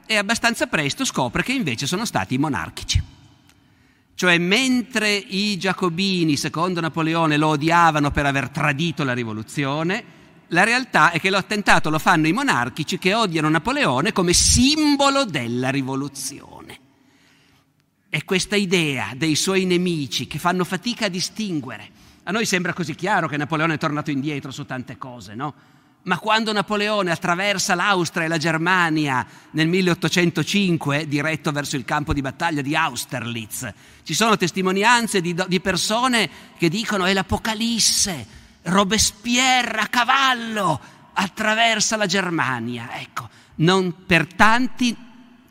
[0.06, 3.02] e abbastanza presto scopre che invece sono stati i monarchici.
[4.14, 10.04] Cioè mentre i giacobini, secondo Napoleone, lo odiavano per aver tradito la rivoluzione,
[10.52, 15.70] la realtà è che l'attentato lo fanno i monarchici che odiano Napoleone come simbolo della
[15.70, 16.78] rivoluzione.
[18.08, 22.00] È questa idea dei suoi nemici che fanno fatica a distinguere.
[22.24, 25.54] A noi sembra così chiaro che Napoleone è tornato indietro su tante cose, no?
[26.04, 32.20] Ma quando Napoleone attraversa l'Austria e la Germania nel 1805, diretto verso il campo di
[32.20, 33.72] battaglia di Austerlitz,
[34.02, 36.28] ci sono testimonianze di, di persone
[36.58, 40.80] che dicono è l'Apocalisse, Robespierre a cavallo
[41.14, 43.00] attraversa la Germania.
[43.00, 44.96] Ecco, non per tanti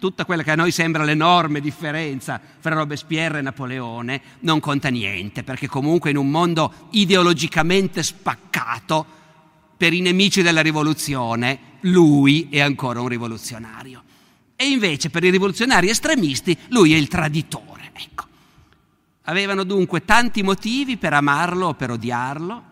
[0.01, 5.43] tutta quella che a noi sembra l'enorme differenza fra Robespierre e Napoleone non conta niente,
[5.43, 9.05] perché comunque in un mondo ideologicamente spaccato,
[9.78, 14.03] per i nemici della rivoluzione, lui è ancora un rivoluzionario.
[14.55, 17.91] E invece per i rivoluzionari estremisti lui è il traditore.
[17.93, 18.26] Ecco.
[19.24, 22.64] Avevano dunque tanti motivi per amarlo o per odiarlo,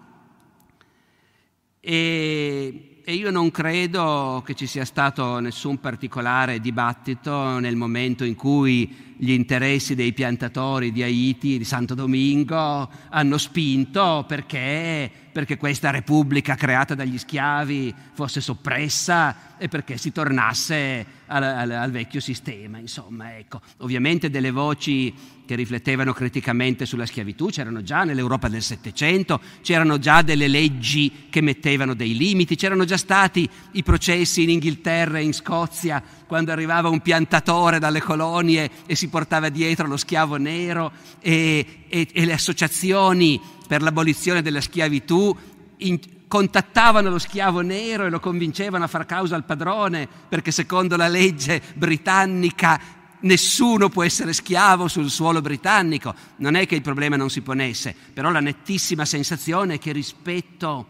[1.79, 8.35] e, e, io non credo che ci sia stato nessun particolare dibattito nel momento in
[8.35, 15.89] cui gli interessi dei piantatori di Haiti, di Santo Domingo, hanno spinto perché, perché questa
[15.89, 22.77] repubblica creata dagli schiavi fosse soppressa e perché si tornasse al, al, al vecchio sistema.
[22.77, 23.59] Insomma, ecco.
[23.79, 25.13] Ovviamente delle voci
[25.45, 31.41] che riflettevano criticamente sulla schiavitù, c'erano già nell'Europa del Settecento, c'erano già delle leggi che
[31.41, 36.89] mettevano dei limiti, c'erano già stati i processi in Inghilterra e in Scozia quando arrivava
[36.89, 42.33] un piantatore dalle colonie e si portava dietro lo schiavo nero e, e, e le
[42.33, 45.35] associazioni per l'abolizione della schiavitù
[45.77, 50.95] in, contattavano lo schiavo nero e lo convincevano a far causa al padrone perché secondo
[50.95, 52.79] la legge britannica
[53.21, 57.95] nessuno può essere schiavo sul suolo britannico, non è che il problema non si ponesse,
[58.13, 60.85] però la nettissima sensazione è che rispetto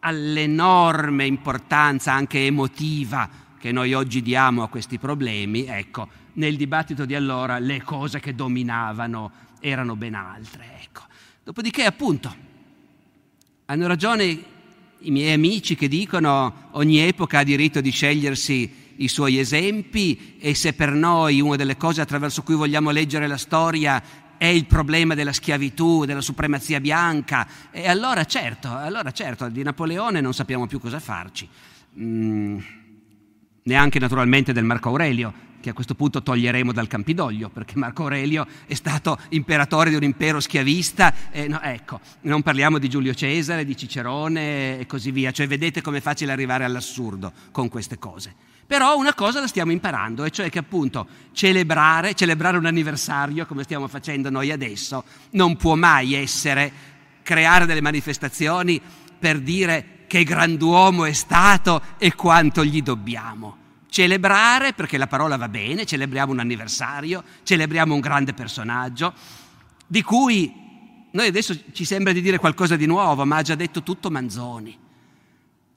[0.00, 7.14] all'enorme importanza anche emotiva che noi oggi diamo a questi problemi, ecco, nel dibattito di
[7.14, 10.64] allora le cose che dominavano erano ben altre.
[10.82, 11.02] Ecco.
[11.44, 12.34] Dopodiché, appunto,
[13.66, 14.24] hanno ragione
[14.98, 20.56] i miei amici che dicono ogni epoca ha diritto di scegliersi i suoi esempi e
[20.56, 24.02] se per noi una delle cose attraverso cui vogliamo leggere la storia
[24.38, 30.20] è il problema della schiavitù, della supremazia bianca, e allora certo, allora certo, di Napoleone
[30.20, 31.48] non sappiamo più cosa farci.
[31.96, 32.58] Mm,
[33.64, 38.46] neanche naturalmente del Marco Aurelio, che a questo punto toglieremo dal Campidoglio, perché Marco Aurelio
[38.66, 43.64] è stato imperatore di un impero schiavista, e no, ecco, non parliamo di Giulio Cesare,
[43.64, 48.34] di Cicerone e così via, cioè vedete com'è facile arrivare all'assurdo con queste cose.
[48.66, 53.62] Però una cosa la stiamo imparando, e cioè che appunto celebrare, celebrare un anniversario, come
[53.62, 56.72] stiamo facendo noi adesso, non può mai essere
[57.22, 58.80] creare delle manifestazioni
[59.18, 63.56] per dire che grand'uomo è stato e quanto gli dobbiamo.
[63.88, 69.14] Celebrare, perché la parola va bene, celebriamo un anniversario, celebriamo un grande personaggio,
[69.86, 70.52] di cui
[71.12, 74.78] noi adesso ci sembra di dire qualcosa di nuovo, ma ha già detto tutto Manzoni.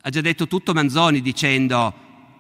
[0.01, 1.93] Ha già detto tutto Manzoni dicendo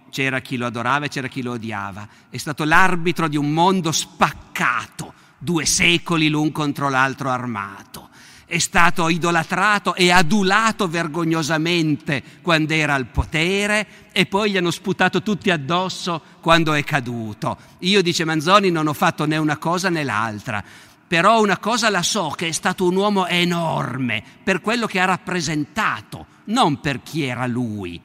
[0.09, 2.05] c'era chi lo adorava e c'era chi lo odiava.
[2.29, 8.09] È stato l'arbitro di un mondo spaccato, due secoli l'un contro l'altro armato
[8.45, 15.21] è stato idolatrato e adulato vergognosamente quando era al potere e poi gli hanno sputato
[15.21, 17.57] tutti addosso quando è caduto.
[17.79, 20.63] Io, dice Manzoni, non ho fatto né una cosa né l'altra,
[21.07, 25.05] però una cosa la so, che è stato un uomo enorme per quello che ha
[25.05, 27.99] rappresentato, non per chi era lui.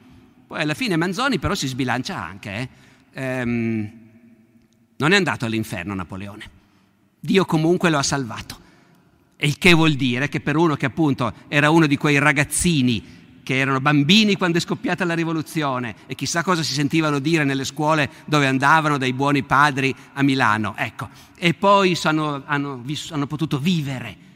[0.47, 2.51] Poi alla fine Manzoni però si sbilancia anche.
[2.51, 2.69] Eh?
[3.13, 3.91] Ehm,
[4.97, 6.49] non è andato all'inferno Napoleone.
[7.19, 8.60] Dio comunque lo ha salvato.
[9.41, 13.57] Il che vuol dire che per uno che appunto era uno di quei ragazzini che
[13.57, 18.09] erano bambini quando è scoppiata la rivoluzione e chissà cosa si sentivano dire nelle scuole
[18.25, 24.29] dove andavano dai buoni padri a Milano, ecco, e poi hanno, hanno, hanno potuto vivere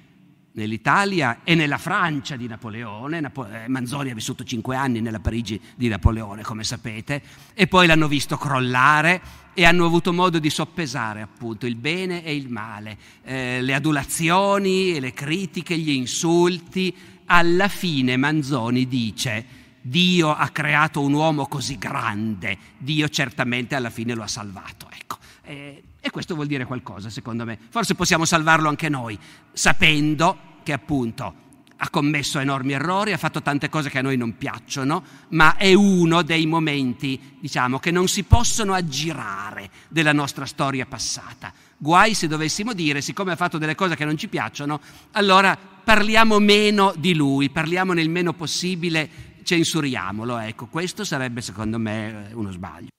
[0.56, 3.20] nell'Italia e nella Francia di Napoleone.
[3.20, 7.22] Napo- eh, Manzoni ha vissuto cinque anni nella Parigi di Napoleone, come sapete,
[7.54, 9.22] e poi l'hanno visto crollare
[9.54, 15.00] e hanno avuto modo di soppesare appunto il bene e il male, eh, le adulazioni,
[15.00, 16.94] le critiche, gli insulti.
[17.28, 19.46] Alla fine Manzoni dice
[19.82, 24.88] Dio ha creato un uomo così grande, Dio certamente alla fine lo ha salvato.
[24.92, 25.18] Ecco.
[25.44, 27.58] Eh, e questo vuol dire qualcosa, secondo me.
[27.70, 29.18] Forse possiamo salvarlo anche noi,
[29.52, 31.34] sapendo che appunto
[31.78, 35.74] ha commesso enormi errori, ha fatto tante cose che a noi non piacciono, ma è
[35.74, 41.52] uno dei momenti, diciamo, che non si possono aggirare della nostra storia passata.
[41.76, 44.80] Guai se dovessimo dire, siccome ha fatto delle cose che non ci piacciono,
[45.14, 49.10] allora parliamo meno di lui, parliamo nel meno possibile,
[49.42, 50.38] censuriamolo.
[50.38, 52.90] Ecco, questo sarebbe secondo me uno sbaglio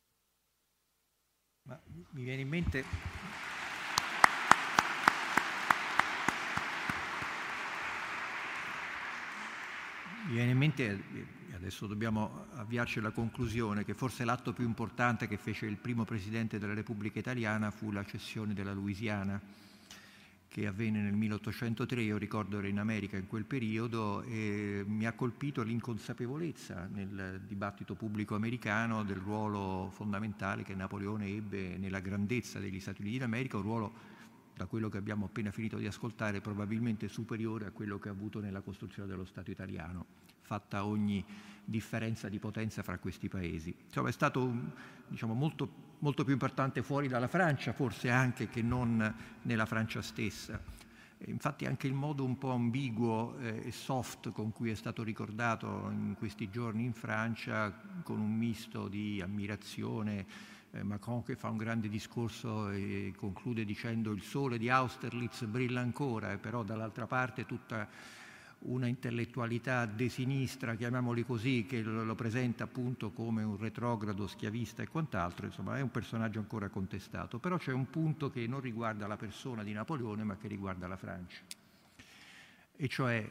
[2.26, 2.84] viene in mente
[10.26, 11.04] mi viene in mente
[11.54, 16.58] adesso dobbiamo avviarci alla conclusione che forse l'atto più importante che fece il primo presidente
[16.58, 19.40] della Repubblica Italiana fu la cessione della Louisiana
[20.56, 25.12] che avvenne nel 1803, io ricordo ero in America in quel periodo e mi ha
[25.12, 32.80] colpito l'inconsapevolezza nel dibattito pubblico americano del ruolo fondamentale che Napoleone ebbe nella grandezza degli
[32.80, 33.92] Stati Uniti d'America, un ruolo
[34.54, 38.40] da quello che abbiamo appena finito di ascoltare probabilmente superiore a quello che ha avuto
[38.40, 40.06] nella costruzione dello Stato italiano,
[40.40, 41.22] fatta ogni
[41.66, 43.76] differenza di potenza fra questi paesi.
[43.88, 44.50] Insomma, è stato
[45.06, 50.60] diciamo, molto molto più importante fuori dalla Francia, forse anche che non nella Francia stessa.
[51.26, 55.88] Infatti anche il modo un po' ambiguo eh, e soft con cui è stato ricordato
[55.90, 57.72] in questi giorni in Francia,
[58.02, 60.26] con un misto di ammirazione,
[60.72, 65.80] eh, Macron che fa un grande discorso e conclude dicendo il sole di Austerlitz brilla
[65.80, 67.88] ancora, e però dall'altra parte tutta
[68.60, 74.88] una intellettualità de sinistra, chiamiamoli così, che lo, presenta appunto come un retrogrado schiavista e
[74.88, 79.16] quant'altro, insomma è un personaggio ancora contestato, però c'è un punto che non riguarda la
[79.16, 81.42] persona di Napoleone ma che riguarda la Francia,
[82.76, 83.30] e cioè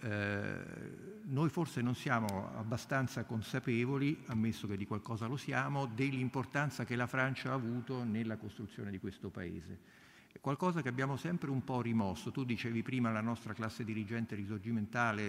[0.00, 0.56] eh,
[1.24, 7.06] noi forse non siamo abbastanza consapevoli, ammesso che di qualcosa lo siamo, dell'importanza che la
[7.06, 10.00] Francia ha avuto nella costruzione di questo Paese
[10.40, 12.30] qualcosa che abbiamo sempre un po' rimosso.
[12.30, 15.28] Tu dicevi prima la nostra classe dirigente risorgimentale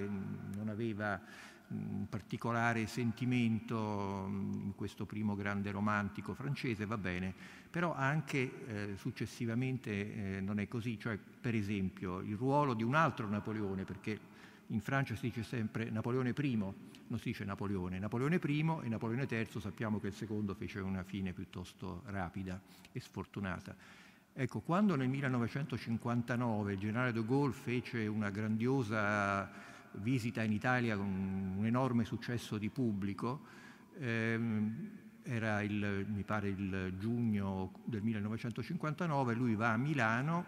[0.56, 1.22] non aveva
[1.70, 7.34] un particolare sentimento in questo primo grande romantico francese, va bene,
[7.70, 8.38] però anche
[8.68, 13.86] eh, successivamente eh, non è così, cioè per esempio il ruolo di un altro Napoleone,
[13.86, 14.20] perché
[14.68, 19.28] in Francia si dice sempre Napoleone I, non si dice Napoleone, Napoleone I e Napoleone
[19.30, 22.60] III sappiamo che il secondo fece una fine piuttosto rapida
[22.92, 23.76] e sfortunata.
[24.36, 29.48] Ecco, quando nel 1959 il generale de Gaulle fece una grandiosa
[29.92, 33.42] visita in Italia con un enorme successo di pubblico,
[34.00, 34.90] ehm,
[35.22, 40.46] era il, mi pare il giugno del 1959, lui va a Milano,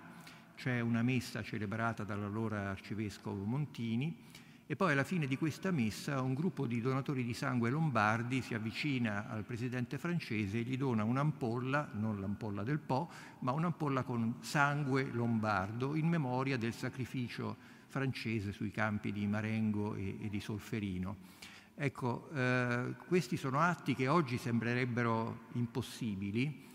[0.56, 4.18] c'è una messa celebrata dall'allora arcivescovo Montini
[4.68, 8.56] e poi alla fine di questa messa un gruppo di donatori di sangue lombardi si
[8.56, 13.10] avvicina al presidente francese e gli dona un'ampolla, non l'ampolla del Po,
[13.40, 17.56] ma un'ampolla con sangue lombardo in memoria del sacrificio
[17.88, 21.16] francese sui campi di Marengo e, e di Solferino.
[21.76, 26.70] Ecco, eh, questi sono atti che oggi sembrerebbero impossibili,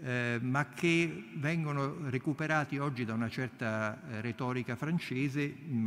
[0.00, 5.82] eh, ma che vengono recuperati oggi da una certa eh, retorica francese, in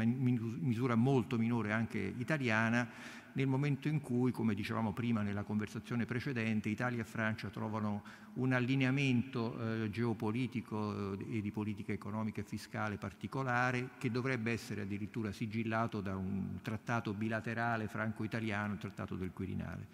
[0.62, 2.88] misura molto minore anche italiana,
[3.34, 8.04] nel momento in cui, come dicevamo prima nella conversazione precedente, Italia e Francia trovano
[8.34, 14.82] un allineamento eh, geopolitico eh, e di politica economica e fiscale particolare che dovrebbe essere
[14.82, 19.88] addirittura sigillato da un trattato bilaterale franco-italiano, il trattato del Quirinale.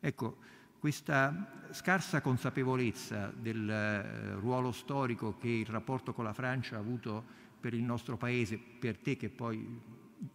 [0.00, 0.36] Ecco,
[0.84, 7.24] questa scarsa consapevolezza del eh, ruolo storico che il rapporto con la Francia ha avuto
[7.58, 9.66] per il nostro Paese, per te che poi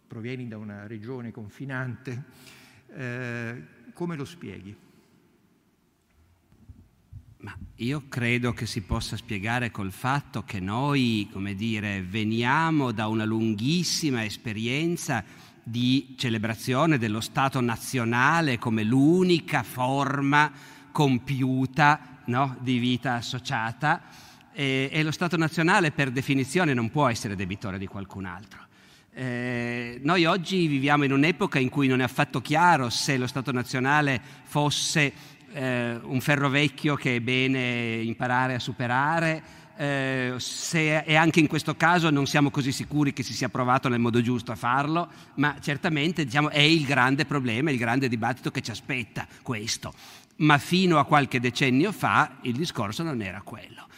[0.08, 2.24] provieni da una regione confinante,
[2.88, 4.76] eh, come lo spieghi?
[7.36, 13.06] Ma io credo che si possa spiegare col fatto che noi, come dire, veniamo da
[13.06, 15.24] una lunghissima esperienza
[15.70, 20.50] di celebrazione dello Stato nazionale come l'unica forma
[20.90, 24.02] compiuta no, di vita associata
[24.52, 28.66] e, e, lo Stato nazionale per definizione non può essere debitore di qualcun altro.
[29.12, 33.52] Eh, noi oggi viviamo in un'epoca in cui non è affatto chiaro se lo Stato
[33.52, 35.12] nazionale fosse
[35.52, 41.46] eh, un ferro vecchio che è bene imparare a superare eh, se, e anche in
[41.46, 45.08] questo caso non siamo così sicuri che si sia provato nel modo giusto a farlo,
[45.36, 49.94] ma certamente diciamo, è il grande problema, il grande dibattito che ci aspetta questo.
[50.36, 53.88] Ma fino a qualche decennio fa il discorso non era quello.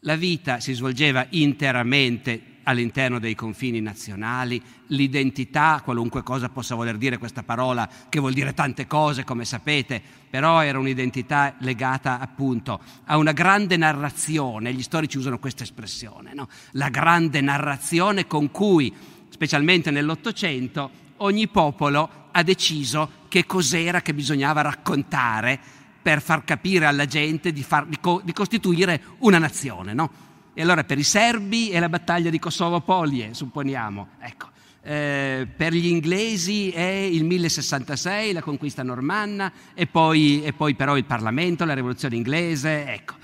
[0.00, 7.18] La vita si svolgeva interamente all'interno dei confini nazionali, l'identità, qualunque cosa possa voler dire
[7.18, 13.16] questa parola, che vuol dire tante cose, come sapete, però era un'identità legata appunto a
[13.16, 16.48] una grande narrazione, gli storici usano questa espressione, no?
[16.72, 18.92] la grande narrazione con cui,
[19.28, 25.58] specialmente nell'Ottocento, ogni popolo ha deciso che cos'era che bisognava raccontare
[26.02, 29.94] per far capire alla gente di, far, di, co, di costituire una nazione.
[29.94, 30.33] No?
[30.56, 34.08] E allora per i serbi è la battaglia di Kosovo-Polie, supponiamo.
[34.20, 34.52] Ecco.
[34.82, 40.96] Eh, per gli inglesi è il 1066, la conquista normanna, e poi, e poi però
[40.96, 42.86] il Parlamento, la rivoluzione inglese.
[42.86, 43.14] Ecco.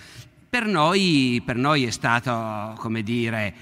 [0.49, 3.55] Per noi, per noi è stato, come dire,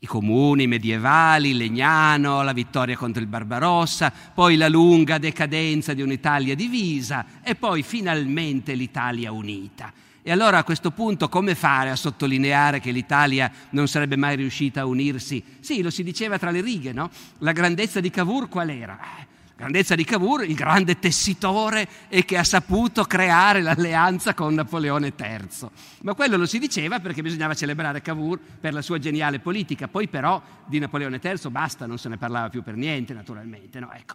[0.00, 6.56] i comuni medievali, Legnano, la vittoria contro il Barbarossa, poi la lunga decadenza di un'Italia
[6.56, 9.92] divisa e poi finalmente l'Italia unita.
[10.26, 14.80] E allora a questo punto come fare a sottolineare che l'Italia non sarebbe mai riuscita
[14.80, 15.44] a unirsi?
[15.60, 17.10] Sì, lo si diceva tra le righe, no?
[17.40, 18.98] La grandezza di Cavour qual era?
[18.98, 24.54] Eh, la grandezza di Cavour, il grande tessitore e che ha saputo creare l'alleanza con
[24.54, 25.68] Napoleone III.
[26.04, 29.88] Ma quello lo si diceva perché bisognava celebrare Cavour per la sua geniale politica.
[29.88, 33.78] Poi però di Napoleone III basta, non se ne parlava più per niente, naturalmente.
[33.78, 33.92] No?
[33.92, 34.14] Ecco.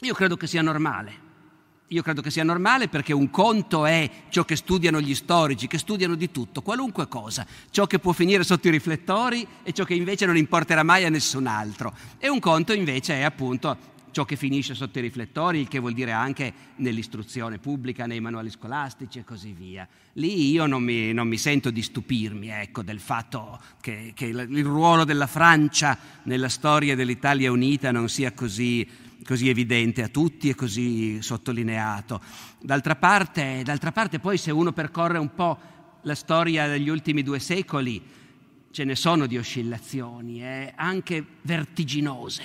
[0.00, 1.23] Io credo che sia normale
[1.88, 5.78] io credo che sia normale perché un conto è ciò che studiano gli storici, che
[5.78, 9.94] studiano di tutto, qualunque cosa, ciò che può finire sotto i riflettori e ciò che
[9.94, 11.94] invece non importerà mai a nessun altro.
[12.18, 15.92] E un conto invece è appunto ciò che finisce sotto i riflettori, il che vuol
[15.92, 19.86] dire anche nell'istruzione pubblica, nei manuali scolastici e così via.
[20.12, 24.64] Lì io non mi, non mi sento di stupirmi ecco, del fatto che, che il
[24.64, 28.88] ruolo della Francia nella storia dell'Italia unita non sia così
[29.24, 32.20] così evidente a tutti e così sottolineato.
[32.60, 35.58] D'altra parte, d'altra parte, poi se uno percorre un po'
[36.02, 38.02] la storia degli ultimi due secoli,
[38.70, 42.42] ce ne sono di oscillazioni, eh, anche vertiginose.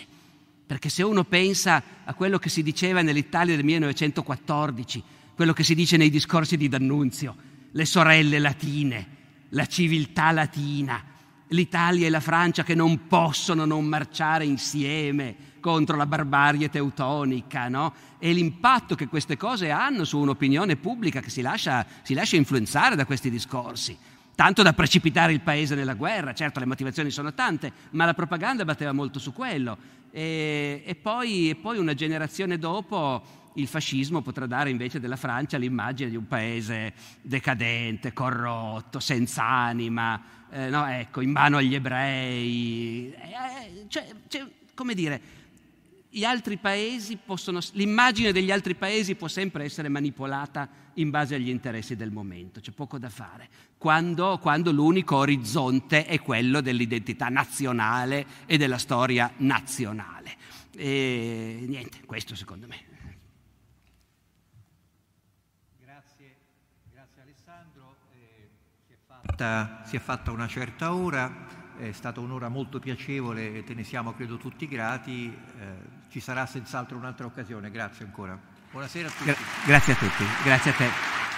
[0.66, 5.04] Perché se uno pensa a quello che si diceva nell'Italia del 1914,
[5.34, 7.36] quello che si dice nei discorsi di D'Annunzio,
[7.72, 9.18] le sorelle latine,
[9.50, 11.04] la civiltà latina,
[11.48, 17.94] l'Italia e la Francia che non possono non marciare insieme, contro la barbarie teutonica, no?
[18.20, 22.96] e l'impatto che queste cose hanno su un'opinione pubblica che si lascia, si lascia influenzare
[22.96, 23.98] da questi discorsi
[24.40, 26.34] tanto da precipitare il paese nella guerra.
[26.34, 29.78] Certo, le motivazioni sono tante, ma la propaganda batteva molto su quello.
[30.12, 33.22] E, e, poi, e poi, una generazione dopo
[33.56, 40.22] il fascismo potrà dare invece della Francia l'immagine di un paese decadente, corrotto, senza anima,
[40.52, 43.14] eh, no, ecco, in mano agli ebrei.
[43.14, 45.22] Eh, cioè, cioè, come dire,
[47.18, 52.60] possono, l'immagine degli altri paesi può sempre essere manipolata in base agli interessi del momento,
[52.60, 53.48] c'è poco da fare,
[53.78, 60.36] quando, quando l'unico orizzonte è quello dell'identità nazionale e della storia nazionale.
[60.76, 62.84] E niente, questo secondo me.
[65.80, 66.36] Grazie,
[66.92, 68.50] grazie Alessandro, eh,
[68.88, 71.58] si, è fatta, si è fatta una certa ora.
[71.78, 75.28] È stata un'ora molto piacevole, te ne siamo credo tutti grati.
[75.28, 77.70] Eh, ci sarà senz'altro un'altra occasione.
[77.72, 78.38] Grazie ancora.
[78.72, 79.24] Buonasera a tutti.
[79.24, 80.24] Gra- grazie a tutti.
[80.44, 81.29] Grazie a te.